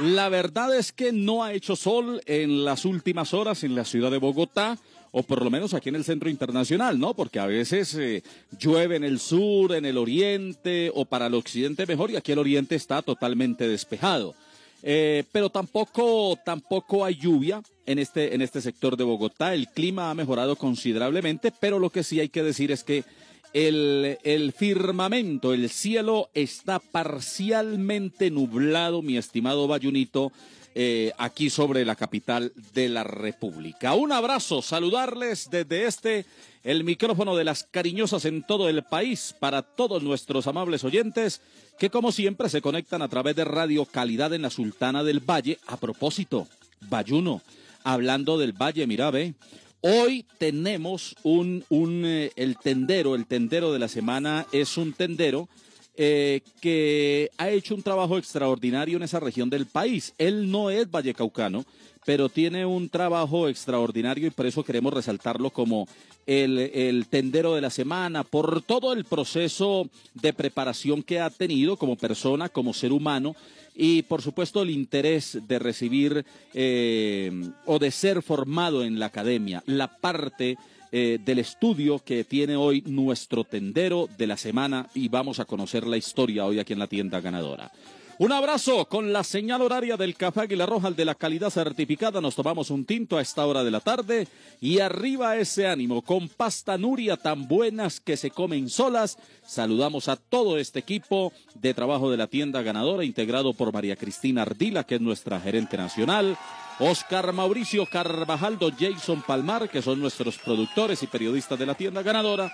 [0.00, 4.10] La verdad es que no ha hecho sol en las últimas horas en la ciudad
[4.10, 4.76] de Bogotá.
[5.12, 7.14] O por lo menos aquí en el centro internacional, ¿no?
[7.14, 8.22] Porque a veces eh,
[8.58, 12.38] llueve en el sur, en el oriente o para el occidente mejor y aquí el
[12.38, 14.34] oriente está totalmente despejado.
[14.82, 19.54] Eh, pero tampoco, tampoco hay lluvia en este, en este sector de Bogotá.
[19.54, 23.04] El clima ha mejorado considerablemente, pero lo que sí hay que decir es que
[23.52, 30.30] el, el firmamento, el cielo está parcialmente nublado, mi estimado Bayunito,
[30.78, 33.94] eh, aquí sobre la capital de la República.
[33.94, 36.26] Un abrazo, saludarles desde este,
[36.64, 41.40] el micrófono de las cariñosas en todo el país, para todos nuestros amables oyentes
[41.78, 45.58] que como siempre se conectan a través de Radio Calidad en la Sultana del Valle.
[45.66, 46.46] A propósito,
[46.90, 47.40] Bayuno,
[47.82, 49.32] hablando del Valle, mira, ve.
[49.80, 55.48] Hoy tenemos un, un eh, el tendero, el tendero de la semana es un tendero
[55.96, 60.14] eh, que ha hecho un trabajo extraordinario en esa región del país.
[60.18, 61.64] Él no es vallecaucano,
[62.04, 65.88] pero tiene un trabajo extraordinario y por eso queremos resaltarlo como
[66.26, 71.76] el, el tendero de la semana, por todo el proceso de preparación que ha tenido
[71.76, 73.34] como persona, como ser humano,
[73.76, 76.24] y por supuesto el interés de recibir
[76.54, 77.30] eh,
[77.66, 80.56] o de ser formado en la academia, la parte
[80.98, 85.86] eh, del estudio que tiene hoy nuestro tendero de la semana y vamos a conocer
[85.86, 87.70] la historia hoy aquí en la tienda ganadora.
[88.18, 92.22] Un abrazo con la señal horaria del Café Águila Roja, de la calidad certificada.
[92.22, 94.26] Nos tomamos un tinto a esta hora de la tarde
[94.58, 99.18] y arriba ese ánimo con pasta Nuria tan buenas que se comen solas.
[99.46, 104.42] Saludamos a todo este equipo de trabajo de la tienda ganadora integrado por María Cristina
[104.42, 106.38] Ardila, que es nuestra gerente nacional.
[106.78, 112.52] Oscar Mauricio Carvajaldo, Jason Palmar, que son nuestros productores y periodistas de la tienda ganadora.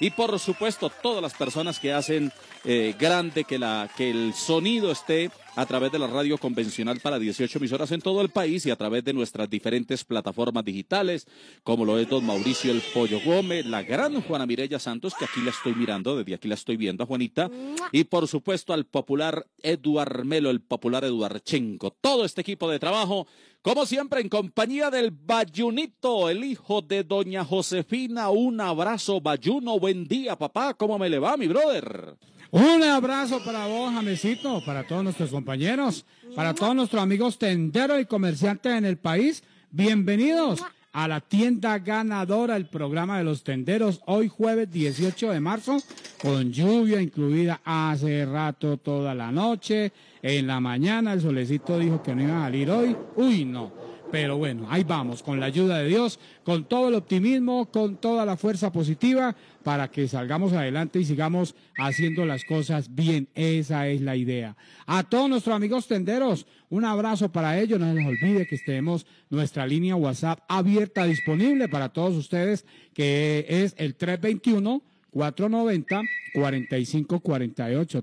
[0.00, 2.32] Y por supuesto, todas las personas que hacen
[2.64, 7.18] eh, grande que, la, que el sonido esté a través de la radio convencional para
[7.18, 11.26] 18 emisoras en todo el país y a través de nuestras diferentes plataformas digitales,
[11.62, 15.40] como lo es don Mauricio El Pollo Gómez, la gran Juana Mirella Santos, que aquí
[15.42, 17.50] la estoy mirando, desde aquí la estoy viendo a Juanita,
[17.92, 21.90] y por supuesto al popular Eduard Melo, el popular Eduardchenko.
[22.00, 23.26] Todo este equipo de trabajo,
[23.62, 28.30] como siempre, en compañía del Bayunito, el hijo de doña Josefina.
[28.30, 29.78] Un abrazo, Bayuno.
[29.78, 30.74] Buen día, papá.
[30.74, 32.16] ¿Cómo me le va, mi brother?
[32.50, 36.04] Un abrazo para vos, Jamesito, para todos nuestros compañeros,
[36.34, 39.42] para todos nuestros amigos tenderos y comerciantes en el país.
[39.70, 40.60] Bienvenidos
[40.92, 45.78] a la tienda ganadora, el programa de los tenderos, hoy jueves 18 de marzo,
[46.20, 49.92] con lluvia incluida hace rato toda la noche.
[50.20, 52.96] En la mañana el solecito dijo que no iba a salir hoy.
[53.16, 53.72] Uy, no.
[54.12, 58.26] Pero bueno, ahí vamos, con la ayuda de Dios, con todo el optimismo, con toda
[58.26, 63.28] la fuerza positiva, para que salgamos adelante y sigamos haciendo las cosas bien.
[63.34, 64.54] Esa es la idea.
[64.84, 67.78] A todos nuestros amigos tenderos, un abrazo para ellos.
[67.78, 72.64] No se les olvide que tenemos nuestra línea WhatsApp abierta, disponible para todos ustedes,
[72.94, 74.82] que es el 321.
[75.12, 78.02] 490-4548,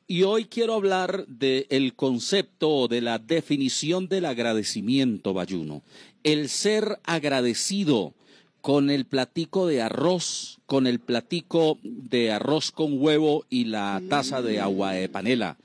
[0.08, 5.84] Y hoy quiero hablar del concepto o de la definición del agradecimiento, Bayuno.
[6.24, 8.14] El ser agradecido
[8.60, 14.42] con el platico de arroz, con el platico de arroz con huevo y la taza
[14.42, 15.56] de agua de panela.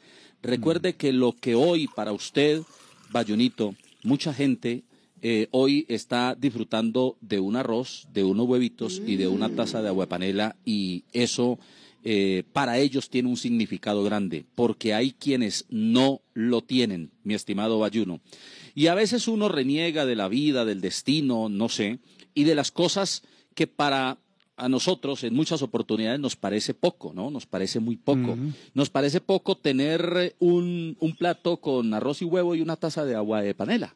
[0.41, 2.61] Recuerde que lo que hoy para usted,
[3.11, 4.83] Bayunito, mucha gente
[5.21, 9.87] eh, hoy está disfrutando de un arroz, de unos huevitos y de una taza de
[9.87, 11.57] agua de panela y eso
[12.03, 17.79] eh, para ellos tiene un significado grande, porque hay quienes no lo tienen, mi estimado
[17.79, 18.19] Bayuno.
[18.75, 21.97] Y a veces uno reniega de la vida, del destino, no sé,
[22.35, 23.23] y de las cosas
[23.55, 24.17] que para
[24.57, 27.29] a nosotros en muchas oportunidades nos parece poco, ¿no?
[27.29, 28.37] Nos parece muy poco.
[28.73, 33.15] Nos parece poco tener un, un plato con arroz y huevo y una taza de
[33.15, 33.95] agua de panela.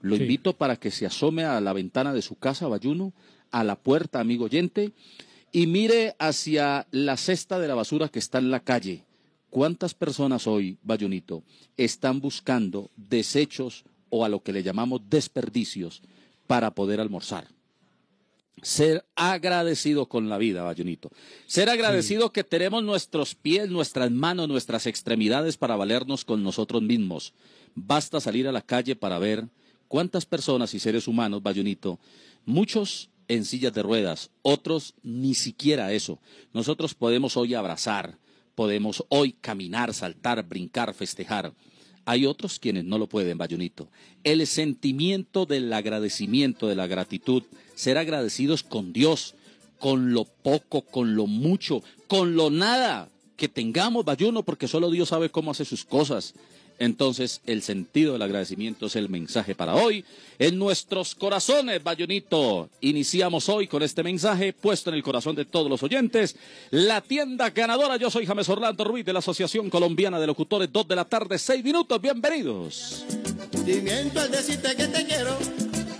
[0.00, 0.22] Lo Sí.
[0.22, 3.12] invito para que se asome a la ventana de su casa, Bayuno,
[3.50, 4.92] a la puerta, amigo oyente,
[5.52, 9.04] y mire hacia la cesta de la basura que está en la calle.
[9.50, 11.42] ¿Cuántas personas hoy, Bayunito,
[11.76, 16.00] están buscando desechos o a lo que le llamamos desperdicios
[16.46, 17.46] para poder almorzar?
[18.62, 21.10] Ser agradecido con la vida, Bayunito.
[21.46, 27.34] Ser agradecido que tenemos nuestros pies, nuestras manos, nuestras extremidades para valernos con nosotros mismos.
[27.74, 29.48] Basta salir a la calle para ver
[29.86, 31.98] cuántas personas y seres humanos, Bayunito,
[32.44, 36.18] muchos en sillas de ruedas, otros ni siquiera eso.
[36.52, 38.18] Nosotros podemos hoy abrazar,
[38.54, 41.52] podemos hoy caminar, saltar, brincar, festejar.
[42.06, 43.90] Hay otros quienes no lo pueden, Bayunito.
[44.24, 47.42] El sentimiento del agradecimiento, de la gratitud,
[47.78, 49.36] ser agradecidos con Dios,
[49.78, 55.10] con lo poco, con lo mucho, con lo nada que tengamos, Bayuno, porque solo Dios
[55.10, 56.34] sabe cómo hace sus cosas.
[56.80, 60.04] Entonces, el sentido del agradecimiento es el mensaje para hoy.
[60.40, 65.70] En nuestros corazones, Bayunito, iniciamos hoy con este mensaje puesto en el corazón de todos
[65.70, 66.34] los oyentes.
[66.70, 70.86] La tienda ganadora, yo soy James Orlando Ruiz de la Asociación Colombiana de Locutores, dos
[70.86, 73.04] de la tarde, seis minutos, bienvenidos.
[73.54, 75.36] Al decirte que te quiero,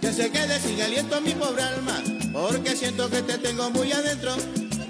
[0.01, 2.03] que se quede sin aliento mi pobre alma,
[2.33, 4.35] porque siento que te tengo muy adentro,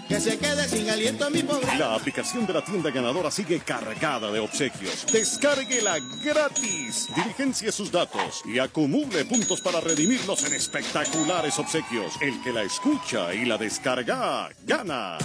[0.09, 4.31] que se quede sin aliento mi pobre La aplicación de la tienda ganadora sigue cargada
[4.31, 5.07] de obsequios.
[5.13, 7.09] Descárguela gratis.
[7.15, 12.15] Diligencia sus datos y acumule puntos para redimirlos en espectaculares obsequios.
[12.21, 15.19] El que la escucha y la descarga, gana.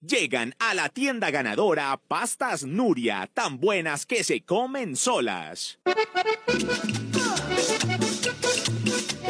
[0.00, 5.80] Llegan a la tienda ganadora pastas Nuria, tan buenas que se comen solas.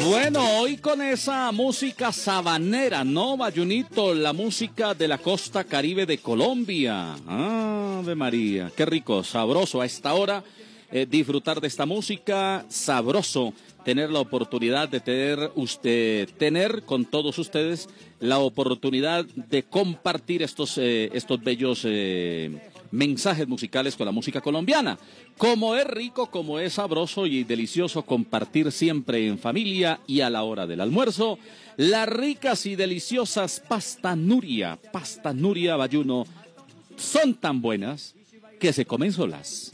[0.03, 4.13] Bueno, hoy con esa música sabanera, ¿no, Bayunito?
[4.13, 7.15] La música de la costa caribe de Colombia.
[7.27, 10.43] Ave María, qué rico, sabroso a esta hora
[10.91, 17.37] eh, disfrutar de esta música, sabroso tener la oportunidad de tener usted, tener con todos
[17.39, 17.89] ustedes
[18.19, 22.59] la oportunidad de compartir estos, eh, estos bellos eh,
[22.91, 24.97] mensajes musicales con la música colombiana.
[25.37, 30.43] Como es rico, como es sabroso y delicioso compartir siempre en familia y a la
[30.43, 31.39] hora del almuerzo,
[31.77, 36.25] las ricas y deliciosas pasta Nuria, pasta Nuria Bayuno,
[36.97, 38.15] son tan buenas
[38.59, 39.71] que se comen solas.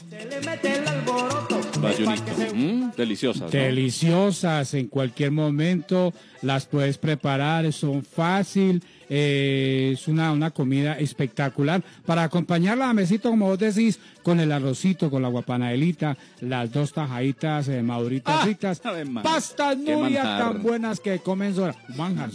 [1.85, 3.41] Bayunito, mm, deliciosas.
[3.41, 3.49] ¿no?
[3.49, 11.83] Deliciosas en cualquier momento, las puedes preparar, son fácil, eh, es una, una comida espectacular
[12.05, 16.93] para acompañarla a mesito, como vos decís, con el arrocito, con la guapanelita, las dos
[16.93, 18.81] tajaditas eh, maduritas fritas,
[19.23, 20.39] pastas manjar.
[20.39, 21.75] tan buenas que comen sola.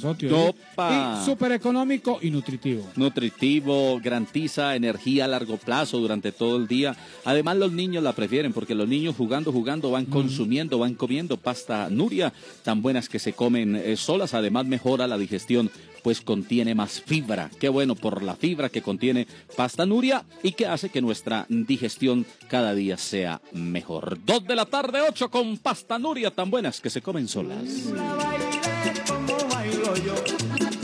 [0.05, 0.33] Oye.
[0.33, 1.21] Opa.
[1.23, 2.87] Y súper económico y nutritivo.
[2.97, 6.97] Nutritivo, garantiza energía a largo plazo durante todo el día.
[7.25, 11.89] Además, los niños la prefieren porque los niños jugando, jugando, van consumiendo, van comiendo pasta
[11.91, 12.33] Nuria,
[12.63, 14.35] tan buenas que se comen eh, solas.
[14.35, 15.71] Además, mejora la digestión,
[16.03, 17.51] pues contiene más fibra.
[17.59, 22.27] Qué bueno por la fibra que contiene pasta Nuria y que hace que nuestra digestión
[22.49, 24.19] cada día sea mejor.
[24.25, 27.65] Dos de la tarde, ocho con pasta Nuria, tan buenas que se comen solas.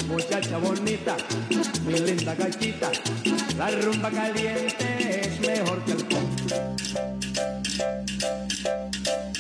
[0.09, 1.16] muchacha bonita,
[1.86, 2.36] mi linda
[3.59, 7.26] la rumba caliente es mejor que el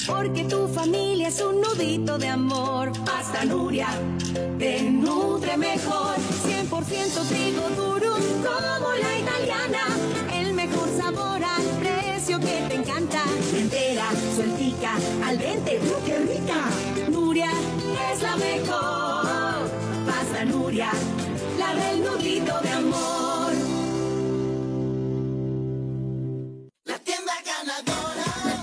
[0.06, 2.92] Porque tu familia es un nudito de amor.
[3.04, 3.88] Pasta Nuria
[4.58, 6.16] te nutre mejor.
[6.46, 9.84] 100% trigo durum como la italiana.
[10.32, 13.22] El mejor sabor al precio que te encanta.
[13.56, 14.92] Entera, sueltica,
[15.24, 17.10] al dente, ¡uh, qué rica!
[17.10, 17.50] Nuria
[18.12, 19.70] es la mejor.
[20.06, 20.90] Pasta Nuria,
[21.58, 23.52] la del nudito de amor.
[26.84, 28.55] La tienda ganadora.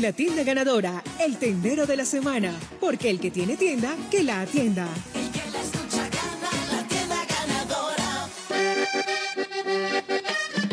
[0.00, 2.54] La tienda ganadora, el tendero de la semana.
[2.78, 4.86] Porque el que tiene tienda, que la atienda.
[5.12, 5.62] El que la
[6.08, 6.50] gana.
[6.70, 8.28] La tienda ganadora.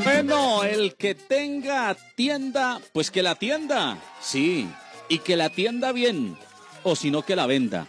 [0.03, 3.97] Bueno, el que tenga tienda, pues que la tienda.
[4.22, 4.68] Sí,
[5.10, 6.38] y que la tienda bien,
[6.84, 7.88] o si no que la venda.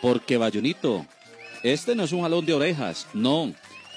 [0.00, 1.04] Porque Bayonito,
[1.64, 3.52] este no es un jalón de orejas, no.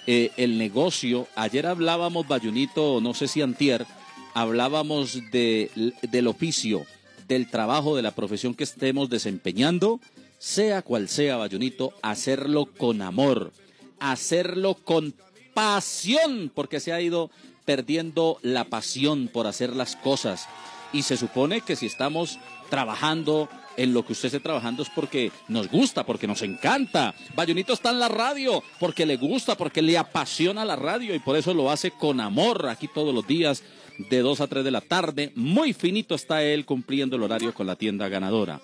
[0.07, 3.85] Eh, el negocio, ayer hablábamos, Bayonito, no sé si antier,
[4.33, 5.71] hablábamos de,
[6.01, 6.85] del oficio,
[7.27, 9.99] del trabajo, de la profesión que estemos desempeñando,
[10.37, 13.51] sea cual sea, Bayonito, hacerlo con amor,
[13.99, 15.13] hacerlo con
[15.53, 17.29] pasión, porque se ha ido
[17.65, 20.47] perdiendo la pasión por hacer las cosas.
[20.93, 22.39] Y se supone que si estamos
[22.69, 27.13] trabajando en lo que usted esté trabajando es porque nos gusta, porque nos encanta.
[27.35, 31.35] Bayonito está en la radio porque le gusta, porque le apasiona la radio y por
[31.37, 33.63] eso lo hace con amor aquí todos los días
[33.97, 35.31] de 2 a 3 de la tarde.
[35.35, 38.61] Muy finito está él cumpliendo el horario con la tienda ganadora.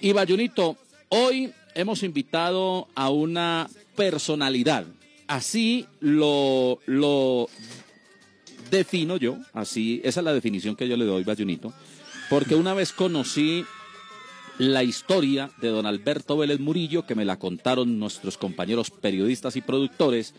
[0.00, 0.76] Y Bayonito,
[1.08, 4.86] hoy hemos invitado a una personalidad.
[5.26, 7.48] Así lo, lo
[8.70, 11.72] defino yo, así, esa es la definición que yo le doy, Bayonito,
[12.28, 13.64] porque una vez conocí
[14.58, 19.60] la historia de don Alberto Vélez Murillo, que me la contaron nuestros compañeros periodistas y
[19.60, 20.34] productores,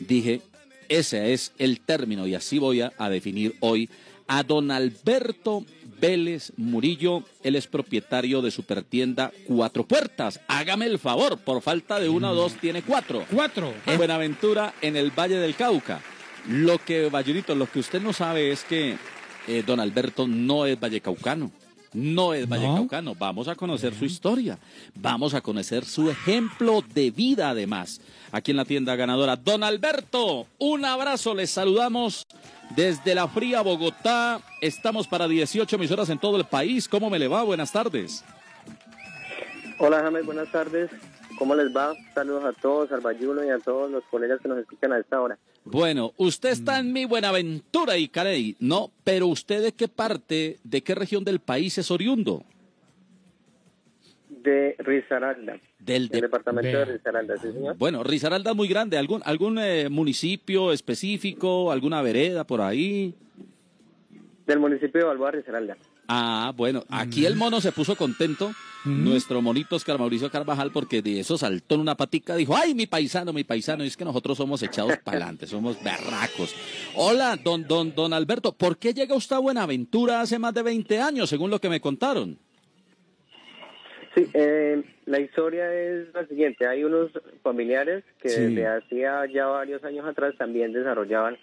[0.00, 0.42] dije,
[0.88, 3.88] ese es el término y así voy a, a definir hoy
[4.28, 5.64] a don Alberto
[6.00, 7.22] Vélez Murillo.
[7.42, 10.40] Él es propietario de supertienda Cuatro Puertas.
[10.48, 13.24] Hágame el favor, por falta de una o dos tiene cuatro.
[13.30, 13.72] Cuatro.
[13.86, 16.00] En Buenaventura, en el Valle del Cauca.
[16.48, 18.96] Lo que, Bayonito, lo que usted no sabe es que
[19.46, 21.52] eh, don Alberto no es vallecaucano.
[21.92, 23.14] No es vallecaucano.
[23.14, 24.58] Vamos a conocer su historia.
[24.94, 28.00] Vamos a conocer su ejemplo de vida, además.
[28.30, 29.36] Aquí en la tienda ganadora.
[29.36, 31.34] Don Alberto, un abrazo.
[31.34, 32.26] Les saludamos
[32.76, 34.40] desde la fría Bogotá.
[34.60, 36.88] Estamos para 18 emisoras en todo el país.
[36.88, 37.42] ¿Cómo me le va?
[37.42, 38.24] Buenas tardes.
[39.78, 40.90] Hola James, buenas tardes.
[41.38, 41.92] ¿Cómo les va?
[42.14, 45.20] Saludos a todos, al Bayuno y a todos los colegas que nos escuchan a esta
[45.20, 45.38] hora.
[45.64, 48.90] Bueno, usted está en mi Buenaventura y Carey, ¿no?
[49.04, 52.44] Pero usted de qué parte, de qué región del país es oriundo?
[54.28, 55.58] De Risaralda.
[55.78, 57.76] Del El departamento de Risaralda, sí señor.
[57.78, 58.98] Bueno, Risaralda es muy grande.
[58.98, 63.14] ¿Algún, algún eh, municipio específico, alguna vereda por ahí?
[64.46, 65.76] Del municipio de Balboa, Risaralda.
[66.08, 68.52] Ah, bueno, aquí el mono se puso contento,
[68.84, 72.86] nuestro monito Oscar Mauricio Carvajal, porque de eso saltó en una patica, dijo, ay, mi
[72.86, 76.54] paisano, mi paisano, y es que nosotros somos echados para adelante, somos berracos.
[76.96, 81.00] Hola, don, don, don Alberto, ¿por qué llega usted a Buenaventura hace más de 20
[81.00, 82.36] años, según lo que me contaron?
[84.14, 86.66] Sí, eh, la historia es la siguiente.
[86.66, 87.10] Hay unos
[87.42, 88.40] familiares que Sí.
[88.42, 91.38] desde hacía ya varios años atrás también desarrollaban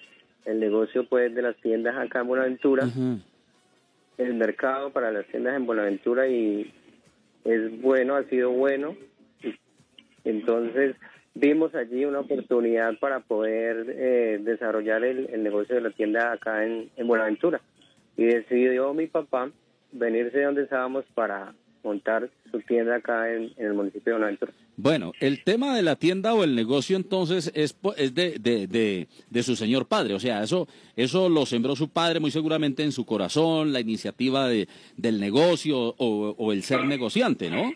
[0.46, 2.88] el negocio pues de las tiendas acá en Buenaventura,
[4.20, 6.72] el mercado para las tiendas en Buenaventura y
[7.46, 8.96] es bueno, ha sido bueno.
[10.26, 10.96] Entonces
[11.34, 16.66] vimos allí una oportunidad para poder eh, desarrollar el, el negocio de la tienda acá
[16.66, 17.62] en, en Buenaventura.
[18.18, 19.50] Y decidió mi papá
[19.94, 24.52] venirse de donde estábamos para montar su tienda acá en, en el municipio de Buenaventura.
[24.82, 29.08] Bueno, el tema de la tienda o el negocio entonces es, es de, de, de,
[29.30, 32.94] de su señor padre, o sea, eso, eso lo sembró su padre muy seguramente en
[32.94, 37.74] su corazón, la iniciativa de, del negocio o, o el ser negociante, ¿no?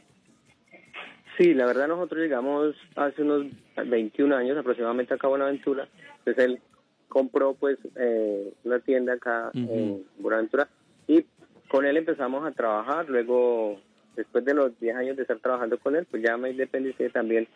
[1.37, 5.89] Sí, la verdad nosotros llegamos hace unos 21 años aproximadamente acá a Buenaventura.
[6.19, 6.59] Entonces él
[7.09, 10.69] compró pues eh, una tienda acá en Buenaventura
[11.07, 11.25] y
[11.67, 13.09] con él empezamos a trabajar.
[13.09, 13.81] Luego,
[14.15, 17.47] después de los 10 años de estar trabajando con él, pues ya me independicé también,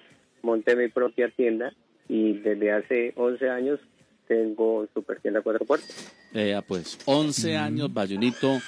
[0.41, 1.73] monté mi propia tienda
[2.07, 3.79] y desde hace 11 años
[4.27, 6.13] tengo Super Tienda Cuatro Puertas.
[6.34, 8.59] Eh, pues 11 años, Bayunito,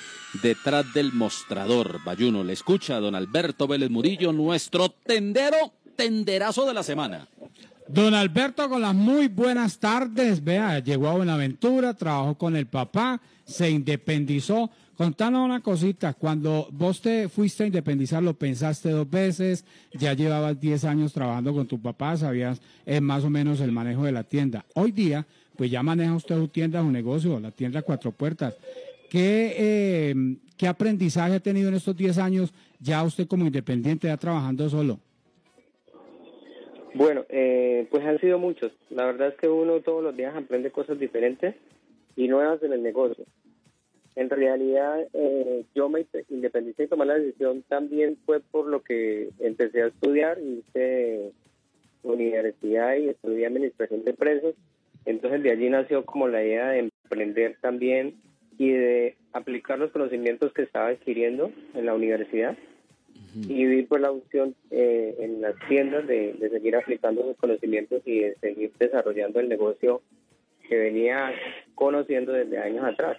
[0.42, 2.04] detrás del mostrador.
[2.04, 7.28] Bayuno, le escucha don Alberto Vélez Murillo, nuestro tendero, tenderazo de la semana.
[7.88, 13.20] Don Alberto con las muy buenas tardes, vea, llegó a Buenaventura, trabajó con el papá,
[13.46, 14.70] se independizó.
[15.00, 19.64] Contanos una cosita, cuando vos te fuiste a independizar, lo pensaste dos veces,
[19.94, 24.04] ya llevabas 10 años trabajando con tu papá, sabías eh, más o menos el manejo
[24.04, 24.66] de la tienda.
[24.76, 28.58] Hoy día, pues ya maneja usted su tienda, su negocio, la tienda Cuatro Puertas.
[29.10, 30.16] ¿Qué, eh,
[30.58, 35.00] ¿Qué aprendizaje ha tenido en estos 10 años ya usted como independiente, ya trabajando solo?
[36.94, 38.74] Bueno, eh, pues han sido muchos.
[38.90, 41.56] La verdad es que uno todos los días aprende cosas diferentes
[42.18, 43.24] y nuevas en el negocio.
[44.16, 49.30] En realidad, eh, yo me independicé y tomé la decisión también fue por lo que
[49.40, 51.32] empecé a estudiar, hice
[52.04, 54.56] universidad y estudié administración de empresas.
[55.06, 58.16] Entonces de allí nació como la idea de emprender también
[58.58, 62.58] y de aplicar los conocimientos que estaba adquiriendo en la universidad
[63.36, 68.02] y vi pues la opción eh, en las tiendas de, de seguir aplicando los conocimientos
[68.06, 70.02] y de seguir desarrollando el negocio
[70.68, 71.32] que venía
[71.76, 73.18] conociendo desde años atrás.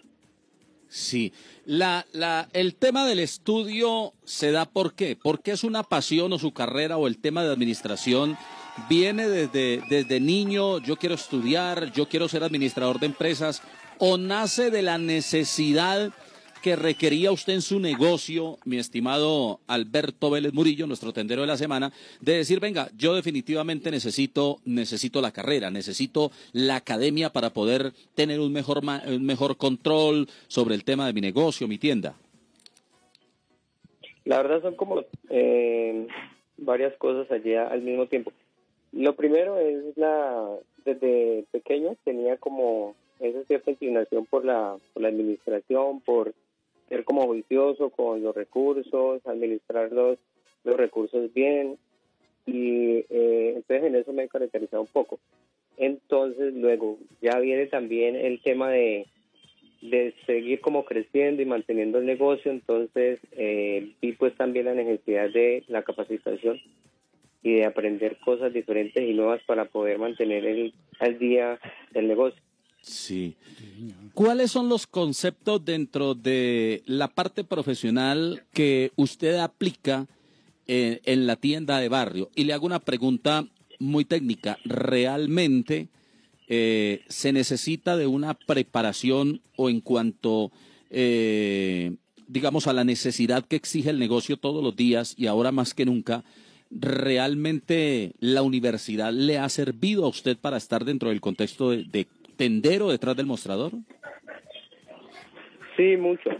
[0.90, 1.32] Sí,
[1.66, 6.38] la, la, el tema del estudio se da por qué, porque es una pasión o
[6.38, 8.36] su carrera o el tema de administración
[8.88, 13.62] viene desde, desde niño, yo quiero estudiar, yo quiero ser administrador de empresas,
[13.98, 16.12] o nace de la necesidad
[16.62, 21.56] que requería usted en su negocio, mi estimado Alberto Vélez Murillo, nuestro tendero de la
[21.56, 27.92] semana, de decir, venga, yo definitivamente necesito, necesito la carrera, necesito la academia para poder
[28.14, 32.14] tener un mejor, un mejor control sobre el tema de mi negocio, mi tienda.
[34.24, 36.06] La verdad son como eh,
[36.58, 38.32] varias cosas allí al mismo tiempo.
[38.92, 40.48] Lo primero es la,
[40.84, 46.34] desde pequeño tenía como esa cierta inclinación por la, por la administración, por
[46.90, 50.18] ser como juicioso con los recursos, administrar los,
[50.64, 51.78] los recursos bien
[52.44, 55.18] y eh, entonces en eso me he caracterizado un poco.
[55.78, 59.06] Entonces luego ya viene también el tema de,
[59.80, 65.30] de seguir como creciendo y manteniendo el negocio, entonces eh, vi pues también la necesidad
[65.30, 66.60] de la capacitación
[67.42, 71.58] y de aprender cosas diferentes y nuevas para poder mantener el, al día
[71.94, 72.42] el negocio.
[72.82, 73.36] Sí.
[74.14, 80.06] ¿Cuáles son los conceptos dentro de la parte profesional que usted aplica
[80.66, 82.30] en, en la tienda de barrio?
[82.34, 83.46] Y le hago una pregunta
[83.80, 84.58] muy técnica.
[84.64, 85.88] ¿Realmente
[86.46, 90.52] eh, se necesita de una preparación o en cuanto,
[90.90, 91.96] eh,
[92.28, 95.86] digamos, a la necesidad que exige el negocio todos los días y ahora más que
[95.86, 96.24] nunca?
[96.70, 102.06] ¿Realmente la universidad le ha servido a usted para estar dentro del contexto de, de
[102.40, 103.72] tendero detrás del mostrador?
[105.76, 106.30] Sí, mucho.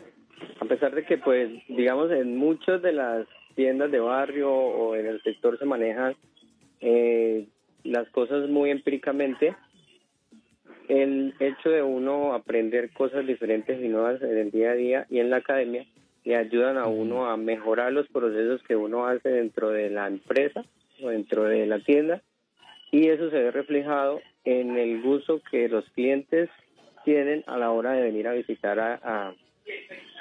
[0.59, 5.05] A pesar de que, pues, digamos, en muchas de las tiendas de barrio o en
[5.05, 6.17] el sector se manejan
[6.81, 7.49] eh,
[7.85, 9.55] las cosas muy empíricamente,
[10.89, 15.19] el hecho de uno aprender cosas diferentes y nuevas en el día a día y
[15.19, 15.85] en la academia
[16.25, 20.65] le ayudan a uno a mejorar los procesos que uno hace dentro de la empresa
[21.03, 22.23] o dentro de la tienda
[22.91, 26.49] y eso se ve reflejado en el gusto que los clientes
[27.05, 29.35] tienen a la hora de venir a visitar a, a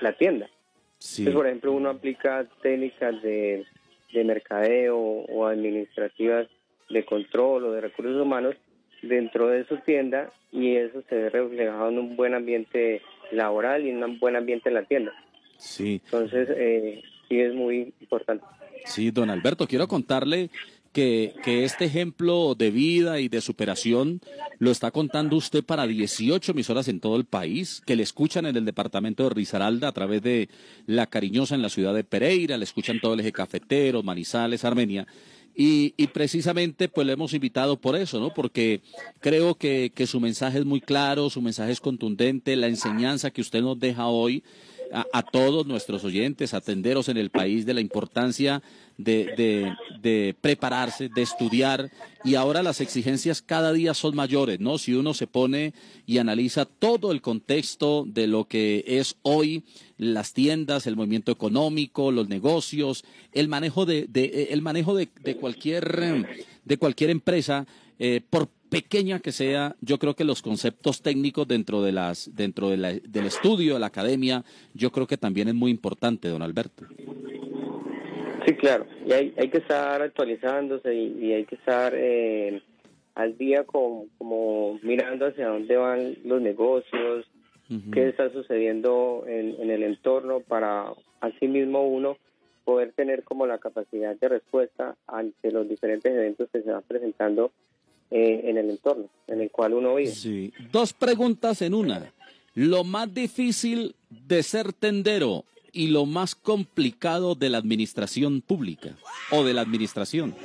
[0.01, 0.49] la tienda.
[0.93, 3.65] Entonces, por ejemplo, uno aplica técnicas de,
[4.13, 6.47] de mercadeo o administrativas
[6.89, 8.55] de control o de recursos humanos
[9.01, 13.01] dentro de su tienda y eso se ve reflejado en un buen ambiente
[13.31, 15.13] laboral y en un buen ambiente en la tienda.
[15.57, 16.01] Sí.
[16.05, 18.43] Entonces, eh, sí es muy importante.
[18.85, 20.49] Sí, don Alberto, quiero contarle
[20.91, 24.21] que, que este ejemplo de vida y de superación
[24.57, 28.55] lo está contando usted para 18 emisoras en todo el país, que le escuchan en
[28.55, 30.49] el departamento de Risaralda a través de
[30.85, 35.07] La Cariñosa en la ciudad de Pereira, le escuchan todo el eje cafetero, Manizales, Armenia.
[35.55, 38.33] Y, y precisamente pues le hemos invitado por eso, ¿no?
[38.33, 38.81] Porque
[39.19, 43.41] creo que, que su mensaje es muy claro, su mensaje es contundente, la enseñanza que
[43.41, 44.43] usted nos deja hoy
[44.93, 48.61] a, a todos nuestros oyentes, a tenderos en el país de la importancia
[48.97, 51.89] de, de- prepararse, de estudiar
[52.25, 54.77] y ahora las exigencias cada día son mayores, ¿no?
[54.77, 55.73] Si uno se pone
[56.05, 59.63] y analiza todo el contexto de lo que es hoy
[59.97, 64.07] las tiendas, el movimiento económico, los negocios, el manejo de,
[64.51, 65.07] el manejo de,
[65.39, 66.25] cualquier
[66.65, 67.65] de cualquier empresa,
[67.99, 72.69] eh, por pequeña que sea, yo creo que los conceptos técnicos dentro de las dentro
[72.69, 74.43] de la- del estudio, de la academia,
[74.73, 76.85] yo creo que también es muy importante, don Alberto.
[78.45, 78.85] Sí, claro.
[79.05, 82.61] Y hay, hay que estar actualizándose y, y hay que estar eh,
[83.15, 87.25] al día con, como mirando hacia dónde van los negocios,
[87.93, 90.91] qué está sucediendo en, en el entorno para
[91.21, 92.17] así mismo uno
[92.65, 97.51] poder tener como la capacidad de respuesta ante los diferentes eventos que se van presentando
[98.11, 100.11] eh, en el entorno en el cual uno vive.
[100.11, 100.53] Sí.
[100.71, 102.11] Dos preguntas en una.
[102.55, 108.95] Lo más difícil de ser tendero y lo más complicado de la administración pública
[109.31, 110.35] o de la administración.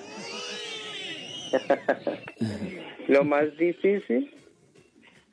[3.09, 4.31] Lo más difícil,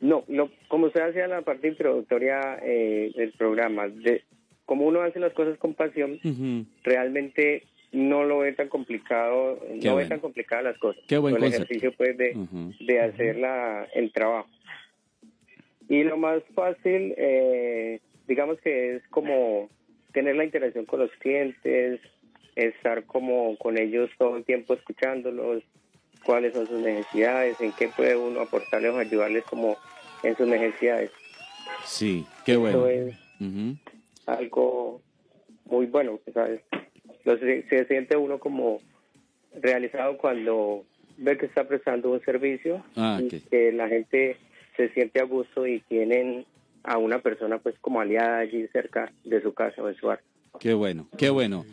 [0.01, 4.23] no, lo, como usted hacía en la parte introductoria eh, del programa, de
[4.65, 6.19] como uno hace las cosas con pasión,
[6.83, 11.03] realmente no lo ve tan complicado, Qué no ve tan complicadas las cosas.
[11.07, 12.35] Qué buen el ejercicio pues de,
[12.79, 14.49] de hacer la, el trabajo.
[15.89, 19.69] Y lo más fácil, eh, digamos que es como
[20.13, 21.99] tener la interacción con los clientes,
[22.55, 25.63] estar como con ellos todo el tiempo escuchándolos,
[26.23, 29.75] cuáles son sus necesidades, en qué puede uno aportarles o ayudarles como
[30.23, 31.11] en sus necesidades.
[31.85, 32.87] Sí, qué bueno.
[32.87, 33.15] Eso es
[34.27, 35.01] algo
[35.65, 36.61] muy bueno, ¿sabes?
[37.23, 38.79] Lo se, se siente uno como
[39.61, 40.85] realizado cuando
[41.17, 44.37] ve que está prestando un servicio Ah, y que la gente
[44.75, 46.45] se siente a gusto y tienen
[46.83, 50.21] a una persona pues como aliada allí cerca de su casa o de su hogar.
[50.59, 51.65] Qué bueno, qué bueno.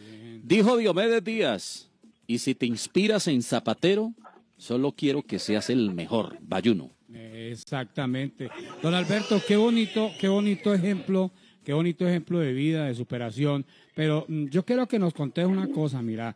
[0.45, 1.91] Dijo Diomedes Díaz,
[2.27, 4.13] y si te inspiras en Zapatero,
[4.57, 6.91] solo quiero que seas el mejor, Bayuno.
[7.13, 8.51] Exactamente.
[8.83, 11.31] Don Alberto, qué bonito, qué bonito ejemplo,
[11.69, 13.67] qué bonito ejemplo de vida, de superación.
[13.95, 16.35] Pero mm, yo quiero que nos contes una cosa, mira.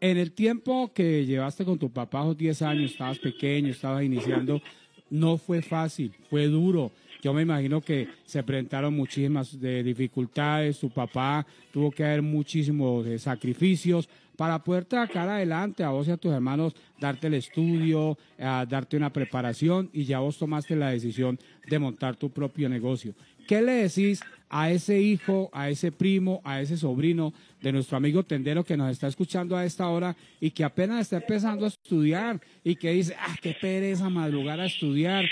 [0.00, 4.62] En el tiempo que llevaste con tu papá, los 10 años, estabas pequeño, estabas iniciando,
[5.10, 6.92] no fue fácil, fue duro.
[7.20, 13.06] Yo me imagino que se presentaron muchísimas de dificultades, tu papá tuvo que haber muchísimos
[13.06, 18.16] eh, sacrificios para poder sacar adelante a vos y a tus hermanos, darte el estudio,
[18.38, 21.38] a darte una preparación y ya vos tomaste la decisión
[21.68, 23.14] de montar tu propio negocio.
[23.46, 27.32] ¿Qué le decís a ese hijo, a ese primo, a ese sobrino
[27.62, 31.18] de nuestro amigo tendero que nos está escuchando a esta hora y que apenas está
[31.18, 35.24] empezando a estudiar y que dice, ah, qué pereza madrugar a estudiar?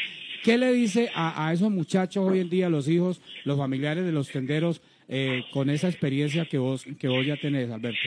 [0.44, 4.30] ¿Qué le dice a, esos muchachos hoy en día, los hijos, los familiares de los
[4.30, 7.98] tenderos, eh, con esa experiencia que vos, que vos ya tenés, Alberto?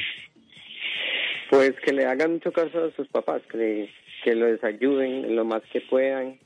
[1.49, 3.89] Pues que le hagan mucho caso a sus papás, que,
[4.23, 6.39] que los ayuden lo más que puedan,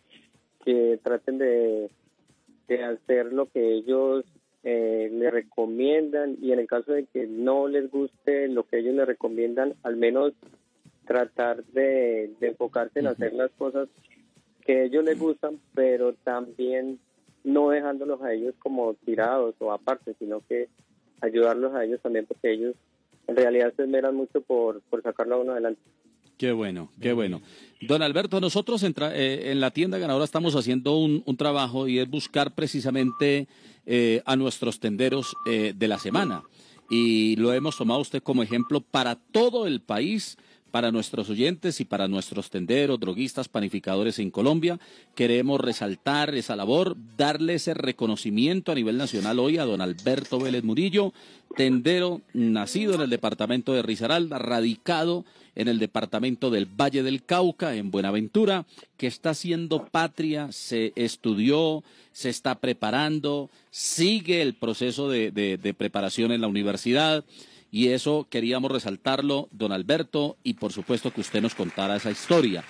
[0.65, 1.89] que traten de,
[2.67, 4.25] de hacer lo que ellos
[4.67, 8.95] eh, le recomiendan y en el caso de que no les guste lo que ellos
[8.95, 10.33] le recomiendan, al menos
[11.05, 13.87] tratar de, de enfocarse en hacer las cosas
[14.65, 16.97] que a ellos les gustan, pero también
[17.43, 20.67] no dejándolos a ellos como tirados o aparte, sino que
[21.21, 22.75] ayudarlos a ellos también porque ellos
[23.27, 25.81] en realidad se esmeran mucho por, por sacarlo a uno adelante.
[26.37, 27.41] Qué bueno, qué bueno.
[27.81, 31.99] Don Alberto, nosotros en, eh, en la tienda ganadora estamos haciendo un, un trabajo y
[31.99, 33.47] es buscar precisamente
[33.85, 36.43] eh, a nuestros tenderos eh, de la semana.
[36.89, 40.37] Y lo hemos tomado usted como ejemplo para todo el país,
[40.71, 44.79] para nuestros oyentes y para nuestros tenderos, droguistas, panificadores en Colombia.
[45.15, 50.63] Queremos resaltar esa labor, darle ese reconocimiento a nivel nacional hoy a don Alberto Vélez
[50.63, 51.13] Murillo,
[51.55, 55.25] tendero nacido en el departamento de Risaralda, radicado
[55.55, 58.65] en el departamento del Valle del Cauca, en Buenaventura,
[58.97, 65.73] que está haciendo patria, se estudió, se está preparando, sigue el proceso de, de- de
[65.73, 67.23] preparación en la universidad.
[67.71, 72.63] Y eso queríamos resaltarlo, don Alberto, y por supuesto que usted nos contara esa historia.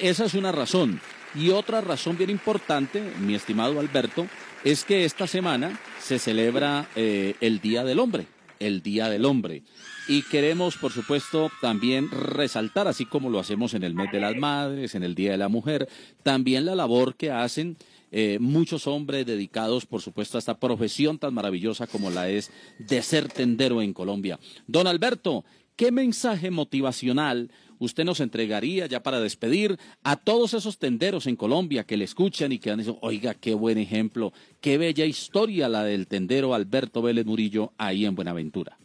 [0.00, 1.00] Esa es una razón.
[1.34, 4.26] Y otra razón bien importante, mi estimado Alberto,
[4.64, 8.26] es que esta semana se celebra eh, el Día del Hombre,
[8.58, 9.62] el Día del Hombre.
[10.08, 14.36] Y queremos, por supuesto, también resaltar, así como lo hacemos en el mes de las
[14.36, 15.88] madres, en el Día de la Mujer,
[16.22, 17.76] también la labor que hacen
[18.12, 23.02] eh, muchos hombres dedicados, por supuesto, a esta profesión tan maravillosa como la es de
[23.02, 24.38] ser tendero en Colombia.
[24.68, 27.50] Don Alberto, ¿qué mensaje motivacional
[27.80, 32.52] usted nos entregaría ya para despedir a todos esos tenderos en Colombia que le escuchan
[32.52, 37.02] y que han dicho, oiga, qué buen ejemplo, qué bella historia la del tendero Alberto
[37.02, 38.78] Vélez Murillo ahí en Buenaventura.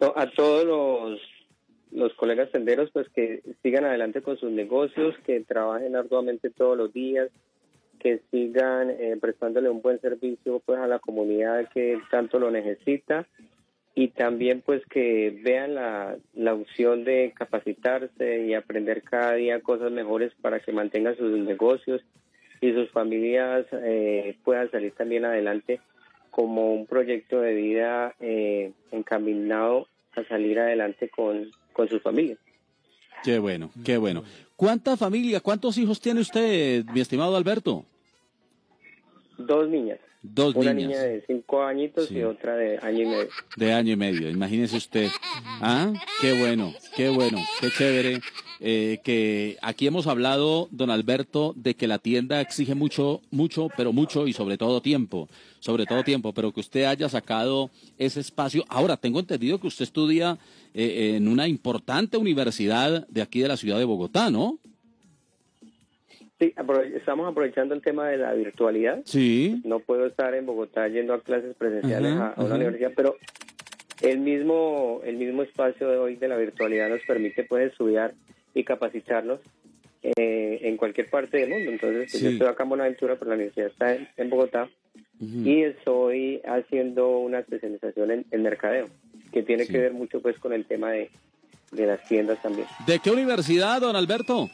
[0.00, 1.20] No, A todos los,
[1.92, 6.92] los colegas tenderos, pues que sigan adelante con sus negocios, que trabajen arduamente todos los
[6.92, 7.30] días,
[7.98, 13.26] que sigan eh, prestándole un buen servicio pues a la comunidad que tanto lo necesita.
[13.94, 19.90] Y también pues que vean la, la opción de capacitarse y aprender cada día cosas
[19.90, 22.02] mejores para que mantengan sus negocios
[22.60, 25.80] y sus familias eh, puedan salir también adelante
[26.36, 32.38] como un proyecto de vida eh, encaminado a salir adelante con, con sus familias.
[33.24, 34.22] Qué bueno, qué bueno.
[34.54, 37.86] ¿Cuánta familia, cuántos hijos tiene usted, mi estimado Alberto?
[39.38, 39.98] Dos niñas.
[40.34, 40.88] Dos Una niñas.
[40.90, 43.28] niña de cinco añitos y otra de año y medio.
[43.56, 45.08] De año y medio, imagínese usted.
[45.60, 48.20] Ah, qué bueno, qué bueno, qué chévere.
[48.58, 53.92] eh, que aquí hemos hablado, don Alberto, de que la tienda exige mucho, mucho, pero
[53.92, 55.28] mucho y sobre todo tiempo,
[55.60, 58.64] sobre todo tiempo, pero que usted haya sacado ese espacio.
[58.68, 60.38] Ahora, tengo entendido que usted estudia
[60.72, 64.58] eh, en una importante universidad de aquí de la ciudad de Bogotá, ¿no?
[66.38, 66.52] Sí,
[66.94, 69.00] estamos aprovechando el tema de la virtualidad.
[69.04, 69.60] Sí.
[69.64, 72.54] No puedo estar en Bogotá yendo a clases presenciales Ajá, a, una ajá.
[72.56, 73.16] universidad, pero
[74.02, 78.12] el mismo el mismo espacio de hoy de la virtualidad nos permite pues estudiar
[78.54, 79.40] y capacitarnos
[80.02, 81.70] eh, en cualquier parte del mundo.
[81.70, 84.68] Entonces, pues, yo estoy acá en Buenaventura, pero la universidad está en, en Bogotá
[85.18, 88.86] y estoy haciendo una especialización en, en mercadeo,
[89.32, 89.72] que tiene Sí.
[89.72, 91.10] que ver mucho pues con el tema de,
[91.72, 92.66] de las tiendas también.
[92.86, 94.50] ¿De qué universidad, don Alberto?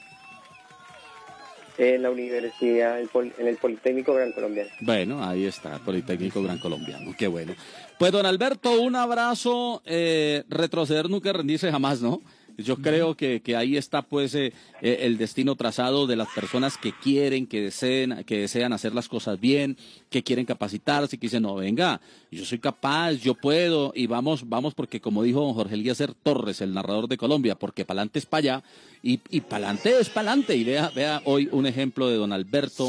[1.78, 3.09] En la universidad, en,
[3.47, 4.70] el Politécnico Gran Colombiano.
[4.81, 7.55] Bueno, ahí está, Politécnico Gran Colombiano, qué bueno.
[7.99, 12.20] Pues don Alberto, un abrazo, eh, retroceder nunca rendirse jamás, ¿no?
[12.59, 16.77] Yo creo que, que ahí está pues eh, eh, el destino trazado de las personas
[16.77, 19.77] que quieren, que deseen, que desean hacer las cosas bien,
[20.11, 22.01] que quieren capacitarse, que dicen, no, venga,
[22.31, 26.61] yo soy capaz, yo puedo, y vamos, vamos, porque como dijo don Jorge Eliezer Torres,
[26.61, 28.65] el narrador de Colombia, porque pa'lante es para allá,
[29.03, 32.89] y, y pa'lante es pa'lante, y vea, vea hoy un ejemplo de don Alberto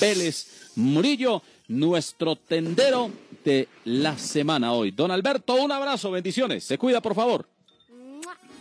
[0.00, 3.10] Vélez Murillo, nuestro tendero
[3.44, 4.90] de la semana hoy.
[4.90, 7.51] Don Alberto, un abrazo, bendiciones, se cuida por favor.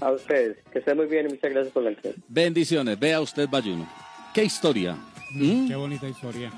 [0.01, 2.23] A ustedes, que estén muy bien y muchas gracias por la entrevista.
[2.27, 3.87] Bendiciones, vea usted Bayuno.
[4.33, 4.97] Qué historia.
[5.31, 5.67] ¿Mm?
[5.67, 6.51] Qué bonita historia.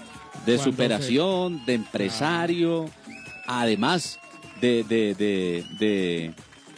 [0.46, 2.90] De Cuando superación, de empresario,
[3.46, 4.20] además
[4.62, 6.34] de, de, de, de,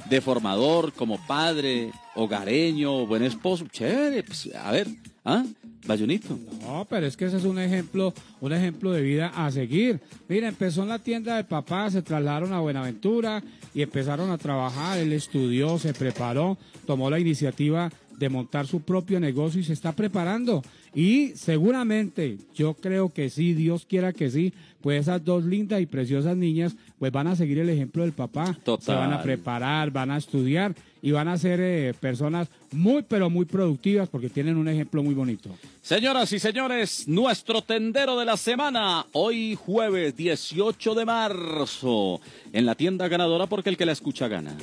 [0.09, 3.65] de formador como padre, hogareño, buen esposo.
[3.71, 4.87] Chévere, pues, a ver,
[5.23, 5.43] ¿ah?
[5.85, 6.37] Bayunito.
[6.61, 9.99] No, pero es que ese es un ejemplo, un ejemplo de vida a seguir.
[10.27, 14.97] Mira, empezó en la tienda del papá, se trasladaron a Buenaventura y empezaron a trabajar.
[14.97, 16.57] Él estudió, se preparó,
[16.87, 20.61] tomó la iniciativa de montar su propio negocio y se está preparando.
[20.93, 25.85] Y seguramente, yo creo que sí, Dios quiera que sí, pues esas dos lindas y
[25.87, 28.45] preciosas niñas, pues van a seguir el ejemplo del papá.
[28.45, 29.23] Se van a Total.
[29.23, 34.29] preparar, van a estudiar y van a ser eh, personas muy, pero muy productivas porque
[34.29, 35.49] tienen un ejemplo muy bonito.
[35.81, 42.21] Señoras y señores, nuestro tendero de la semana, hoy jueves 18 de marzo,
[42.53, 44.55] en la tienda ganadora porque el que la escucha gana.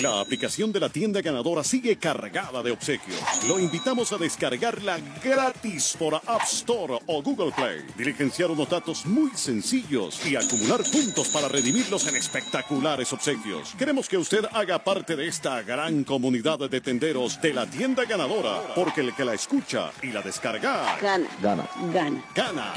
[0.00, 3.18] La aplicación de la tienda ganadora sigue cargada de obsequios.
[3.48, 7.84] Lo invitamos a descargarla gratis por App Store o Google Play.
[7.96, 13.74] Diligenciar unos datos muy sencillos y acumular puntos para redimirlos en espectaculares obsequios.
[13.78, 18.74] Queremos que usted haga parte de esta gran comunidad de tenderos de la tienda ganadora,
[18.74, 21.26] porque el que la escucha y la descarga Gana.
[21.40, 21.68] gana.
[21.92, 22.24] Gana.
[22.34, 22.74] Gana.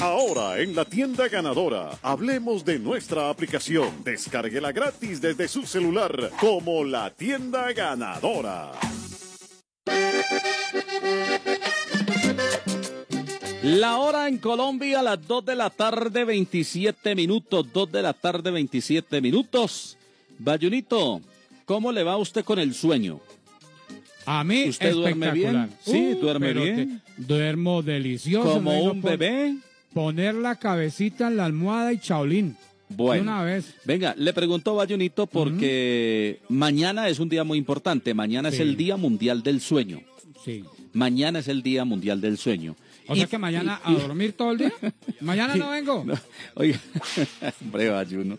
[0.00, 4.02] Ahora en la tienda ganadora, hablemos de nuestra aplicación.
[4.02, 8.72] Descárguela gratis desde su celular como la tienda ganadora.
[13.62, 17.66] La hora en Colombia, las 2 de la tarde, 27 minutos.
[17.70, 19.98] 2 de la tarde, 27 minutos.
[20.38, 21.20] Bayunito,
[21.66, 23.20] ¿cómo le va a usted con el sueño?
[24.24, 25.70] A mí, ¿Usted duerme bien?
[25.84, 27.02] Sí, Uh, duerme pero bien.
[27.16, 28.50] te- duermo delicioso.
[28.54, 29.56] ¿Como un bebé?
[29.94, 32.56] Poner la cabecita en la almohada y chaolín.
[32.90, 33.74] Bueno, De una vez.
[33.84, 38.14] venga, le pregunto Bayunito porque mañana es un día muy importante.
[38.14, 40.00] Mañana es el Día Mundial del Sueño.
[40.44, 40.64] Sí.
[40.92, 42.74] Mañana es el Día Mundial del Sueño.
[43.06, 44.72] O Y- sea que mañana y- a dormir todo el día.
[45.20, 46.04] Mañana no vengo.
[46.54, 46.78] Oiga,
[47.60, 48.38] hombre, Bayuno.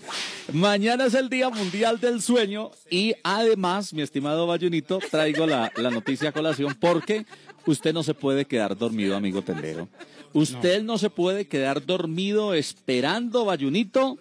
[0.53, 5.89] Mañana es el Día Mundial del Sueño y además, mi estimado Bayunito, traigo la, la
[5.91, 7.25] noticia a colación porque
[7.65, 9.89] usted no se puede quedar dormido, amigo tendero.
[10.33, 14.17] Usted no, se puede quedar dormido esperando, Bayunito,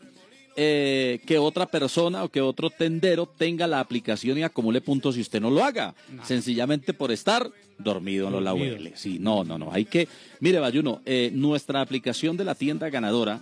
[0.56, 5.20] eh, que otra persona o que otro tendero tenga la aplicación y acumule puntos si
[5.20, 5.94] usted no lo haga.
[6.24, 9.00] Sencillamente por estar dormido en los laureles.
[9.00, 9.72] Sí, no, no, no.
[9.72, 10.08] Hay que.
[10.40, 13.40] Mire, Bayuno, eh, nuestra aplicación de la tienda ganadora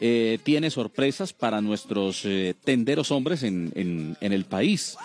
[0.00, 4.96] eh, tiene sorpresas para nuestros eh, tenderos hombres en, en- en el país.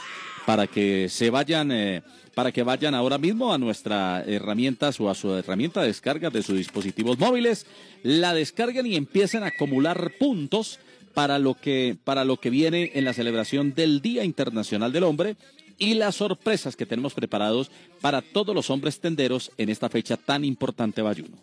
[0.46, 1.72] Para que se vayan.
[1.72, 2.02] eh,
[2.34, 6.44] para que vayan ahora mismo a nuestra herramienta o a su herramienta de descarga de
[6.44, 7.66] sus dispositivos móviles,
[8.04, 10.80] la descarguen y empiecen a acumular puntos
[11.14, 15.36] para lo que para lo que viene en la celebración del Día Internacional del Hombre
[15.78, 17.70] y las sorpresas que tenemos preparados
[18.00, 21.38] para todos los hombres tenderos en esta fecha tan importante, Bayuno.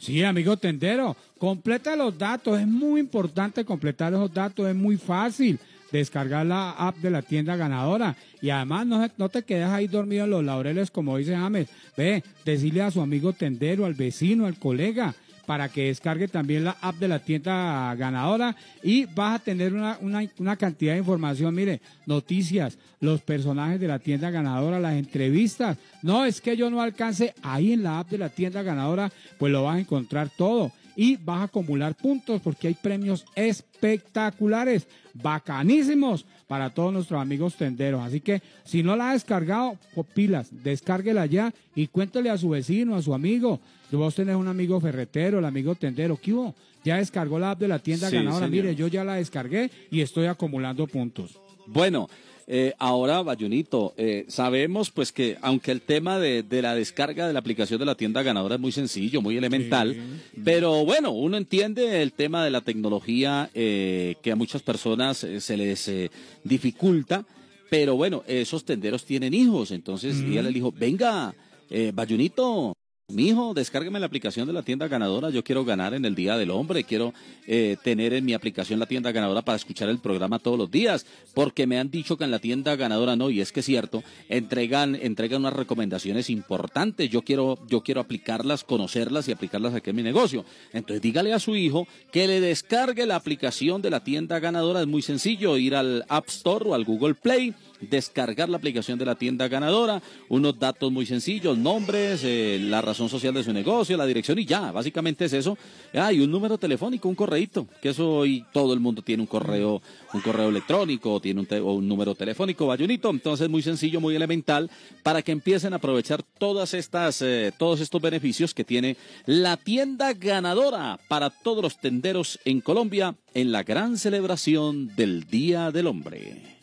[0.00, 5.58] Sí, amigo tendero, completa los datos, es muy importante completar esos datos, es muy fácil
[5.98, 10.24] descargar la app de la tienda ganadora y además no, no te quedes ahí dormido
[10.24, 14.58] en los laureles como dice James, ve, decirle a su amigo tendero, al vecino, al
[14.58, 15.14] colega,
[15.46, 19.96] para que descargue también la app de la tienda ganadora y vas a tener una,
[20.00, 25.78] una, una cantidad de información, mire, noticias, los personajes de la tienda ganadora, las entrevistas.
[26.02, 29.52] No, es que yo no alcance ahí en la app de la tienda ganadora, pues
[29.52, 36.24] lo vas a encontrar todo y vas a acumular puntos porque hay premios espectaculares, bacanísimos
[36.46, 38.00] para todos nuestros amigos tenderos.
[38.02, 42.48] Así que si no la ha descargado, pues pilas, descárguela ya y cuéntele a su
[42.50, 43.60] vecino, a su amigo.
[43.90, 46.54] Si vos tenés un amigo ferretero, el amigo tendero, ¿qué hubo?
[46.84, 48.46] Ya descargó la app de la tienda Sí, ganadora.
[48.46, 48.50] señor.
[48.64, 51.38] Mire, yo ya la descargué y estoy acumulando puntos.
[51.66, 52.08] Bueno,
[52.46, 57.32] eh, ahora, Bayunito, eh, sabemos pues que aunque el tema de, de la descarga de
[57.32, 59.96] la aplicación de la tienda ganadora es muy sencillo, muy elemental,
[60.44, 65.40] pero bueno, uno entiende el tema de la tecnología eh, que a muchas personas eh,
[65.40, 66.10] se les eh,
[66.44, 67.24] dificulta,
[67.68, 71.34] pero bueno, esos tenderos tienen hijos, entonces ella le dijo, venga,
[71.68, 72.76] eh, Bayunito.
[73.08, 75.30] Mi hijo, descárgueme la aplicación de la tienda ganadora.
[75.30, 76.82] Yo quiero ganar en el Día del Hombre.
[76.82, 77.14] Quiero
[77.46, 81.06] eh, tener en mi aplicación la tienda ganadora para escuchar el programa todos los días.
[81.32, 84.02] Porque me han dicho que en la tienda ganadora no, y es que es cierto,
[84.28, 87.08] entregan, entregan unas recomendaciones importantes.
[87.08, 90.44] Yo quiero, yo quiero aplicarlas, conocerlas y aplicarlas aquí en mi negocio.
[90.72, 94.80] Entonces dígale a su hijo que le descargue la aplicación de la tienda ganadora.
[94.80, 99.04] Es muy sencillo, ir al App Store o al Google Play descargar la aplicación de
[99.04, 103.96] la tienda ganadora, unos datos muy sencillos, nombres, eh, la razón social de su negocio,
[103.96, 105.56] la dirección y ya, básicamente es eso.
[105.94, 109.26] Ah, y un número telefónico, un correíto, que eso hoy todo el mundo tiene un
[109.26, 109.82] correo,
[110.12, 114.70] un correo electrónico, tiene o un número telefónico, bayunito, entonces muy sencillo, muy elemental,
[115.02, 118.96] para que empiecen a aprovechar todas estas, eh, todos estos beneficios que tiene
[119.26, 125.70] la tienda ganadora para todos los tenderos en Colombia en la gran celebración del Día
[125.70, 126.55] del Hombre.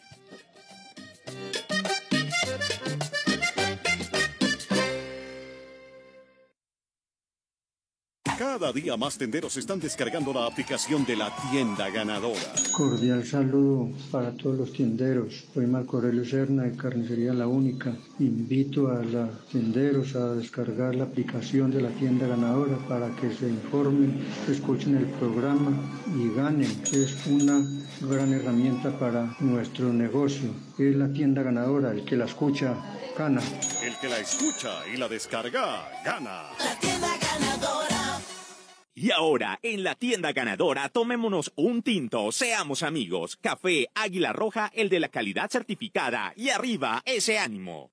[8.38, 12.40] Cada día más tenderos están descargando la aplicación de la tienda ganadora.
[12.76, 15.46] Cordial saludo para todos los tienderos.
[15.54, 17.96] Soy Marco Aurelio Serna de Carnicería La Única.
[18.20, 23.48] Invito a los tenderos a descargar la aplicación de la tienda ganadora para que se
[23.48, 25.72] informen, escuchen el programa
[26.18, 26.72] y ganen.
[26.92, 27.62] Es una
[28.02, 30.50] gran herramienta para nuestro negocio.
[30.80, 32.76] Es la tienda ganadora, el que la escucha
[33.16, 33.42] gana.
[33.84, 36.50] El que la escucha y la descarga, gana.
[38.96, 43.38] Y ahora, en la tienda ganadora, tomémonos un tinto, seamos amigos.
[43.42, 46.32] Café Águila Roja, el de la calidad certificada.
[46.36, 47.90] Y arriba, ese ánimo.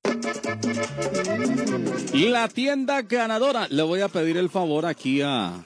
[2.13, 3.67] La tienda ganadora.
[3.71, 5.65] Le voy a pedir el favor aquí a,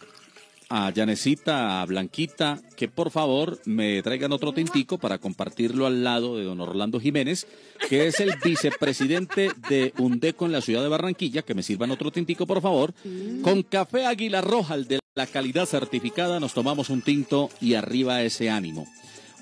[0.69, 6.37] a Yanecita, a Blanquita, que por favor me traigan otro tintico para compartirlo al lado
[6.37, 7.49] de don Orlando Jiménez,
[7.89, 11.43] que es el vicepresidente de UNDECO en la ciudad de Barranquilla.
[11.43, 12.95] Que me sirvan otro tintico, por favor.
[13.43, 18.23] Con café Águila Roja, el de la calidad certificada, nos tomamos un tinto y arriba
[18.23, 18.89] ese ánimo.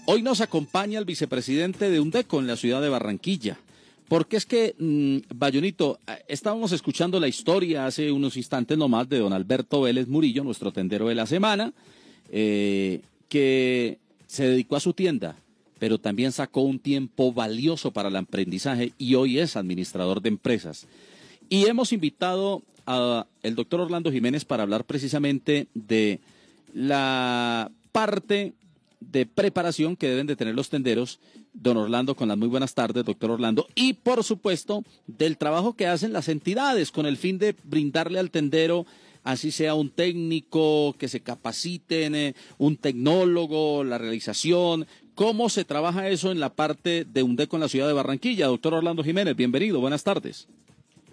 [0.04, 3.58] Hoy nos acompaña el vicepresidente de UNDECO en la ciudad de Barranquilla.
[4.06, 9.20] Porque es que, mm, Bayonito, eh, estábamos escuchando la historia hace unos instantes nomás de
[9.20, 11.72] don Alberto Vélez Murillo, nuestro tendero de la semana,
[12.30, 13.00] eh,
[13.30, 13.96] que
[14.26, 15.36] se dedicó a su tienda,
[15.78, 20.86] pero también sacó un tiempo valioso para el aprendizaje y hoy es administrador de empresas.
[21.48, 26.20] Y hemos invitado el doctor Orlando Jiménez para hablar precisamente de
[26.74, 28.54] la parte
[29.00, 31.18] de preparación que deben de tener los tenderos.
[31.54, 33.66] Don Orlando, con las muy buenas tardes, doctor Orlando.
[33.74, 38.30] Y por supuesto, del trabajo que hacen las entidades con el fin de brindarle al
[38.30, 38.86] tendero,
[39.22, 44.86] así sea un técnico, que se capaciten, eh, un tecnólogo, la realización.
[45.14, 48.46] ¿Cómo se trabaja eso en la parte de UNDECO en la ciudad de Barranquilla?
[48.46, 50.48] Doctor Orlando Jiménez, bienvenido, buenas tardes.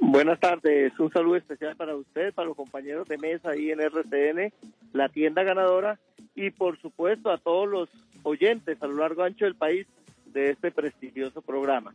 [0.02, 4.52] Buenas tardes, un saludo especial para usted, para los compañeros de mesa ahí en RCN,
[4.94, 6.00] la tienda ganadora
[6.36, 7.90] y por supuesto a todos los
[8.24, 9.86] oyentes a lo largo ancho del país
[10.28, 11.94] de este prestigioso programa.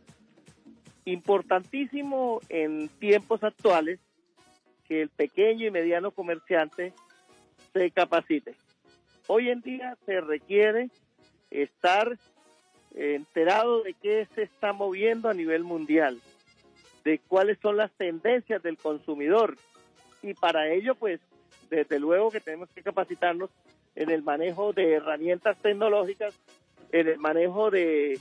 [1.05, 3.99] Importantísimo en tiempos actuales
[4.87, 6.93] que el pequeño y mediano comerciante
[7.73, 8.55] se capacite.
[9.27, 10.89] Hoy en día se requiere
[11.49, 12.17] estar
[12.93, 16.19] enterado de qué se está moviendo a nivel mundial,
[17.05, 19.55] de cuáles son las tendencias del consumidor.
[20.21, 21.21] Y para ello, pues,
[21.69, 23.49] desde luego que tenemos que capacitarnos
[23.95, 26.37] en el manejo de herramientas tecnológicas,
[26.91, 28.19] en el manejo de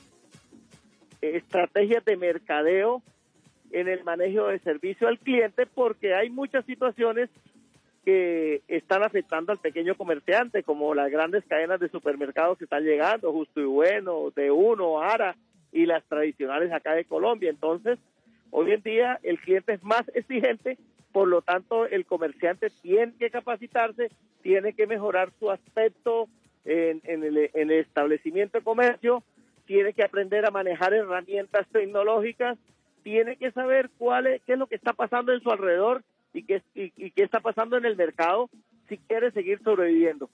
[1.21, 3.03] estrategias de mercadeo,
[3.73, 7.31] en el manejo de servicio al cliente, porque hay muchas situaciones
[8.05, 13.33] que están afectando al pequeño comerciante, como las grandes cadenas de supermercados que están llegando,
[13.33, 15.35] Justo y Bueno, De Uno, Ara
[15.73, 17.49] y las tradicionales acá de Colombia.
[17.49, 17.99] Entonces,
[18.57, 20.79] hoy en día el cliente es más exigente,
[21.11, 24.11] por lo tanto el comerciante tiene que capacitarse,
[24.43, 26.29] tiene que mejorar su aspecto
[26.65, 29.25] en, el, en el establecimiento de comercio,
[29.67, 32.57] tiene que aprender a manejar herramientas tecnológicas,
[33.03, 36.45] tiene que saber cuál es, qué es lo que está pasando en su alrededor y
[36.45, 38.49] qué, y, qué está pasando en el mercado
[38.89, 40.31] si quiere seguir sobreviviendo.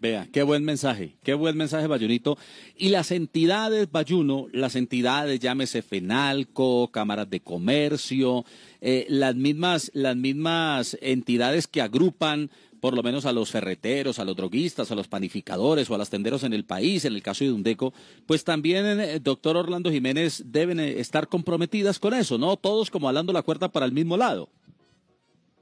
[0.00, 2.36] Vea, qué buen mensaje, qué buen mensaje, Bayunito.
[2.76, 8.44] Y las entidades, Bayuno, las entidades, llámese FENALCO, cámaras de comercio,
[8.80, 14.24] eh, las, mismas, las mismas entidades que agrupan por lo menos a los ferreteros, a
[14.24, 17.44] los droguistas, a los panificadores o a los tenderos en el país, en el caso
[17.44, 17.92] de Undeco,
[18.26, 22.56] pues también, eh, doctor Orlando Jiménez, deben eh, estar comprometidas con eso, ¿no?
[22.56, 24.48] Todos como alando la cuerda para el mismo lado.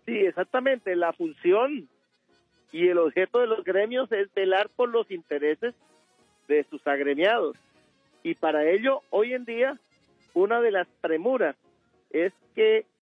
[0.06, 0.96] Sí, exactamente.
[0.96, 1.88] La función
[2.72, 5.74] y el objeto de los gremios es velar por los intereses
[6.48, 7.56] de sus agremiados.
[8.22, 9.78] Y para ello, hoy en día,
[10.34, 11.56] una de las premuras
[12.10, 12.84] es que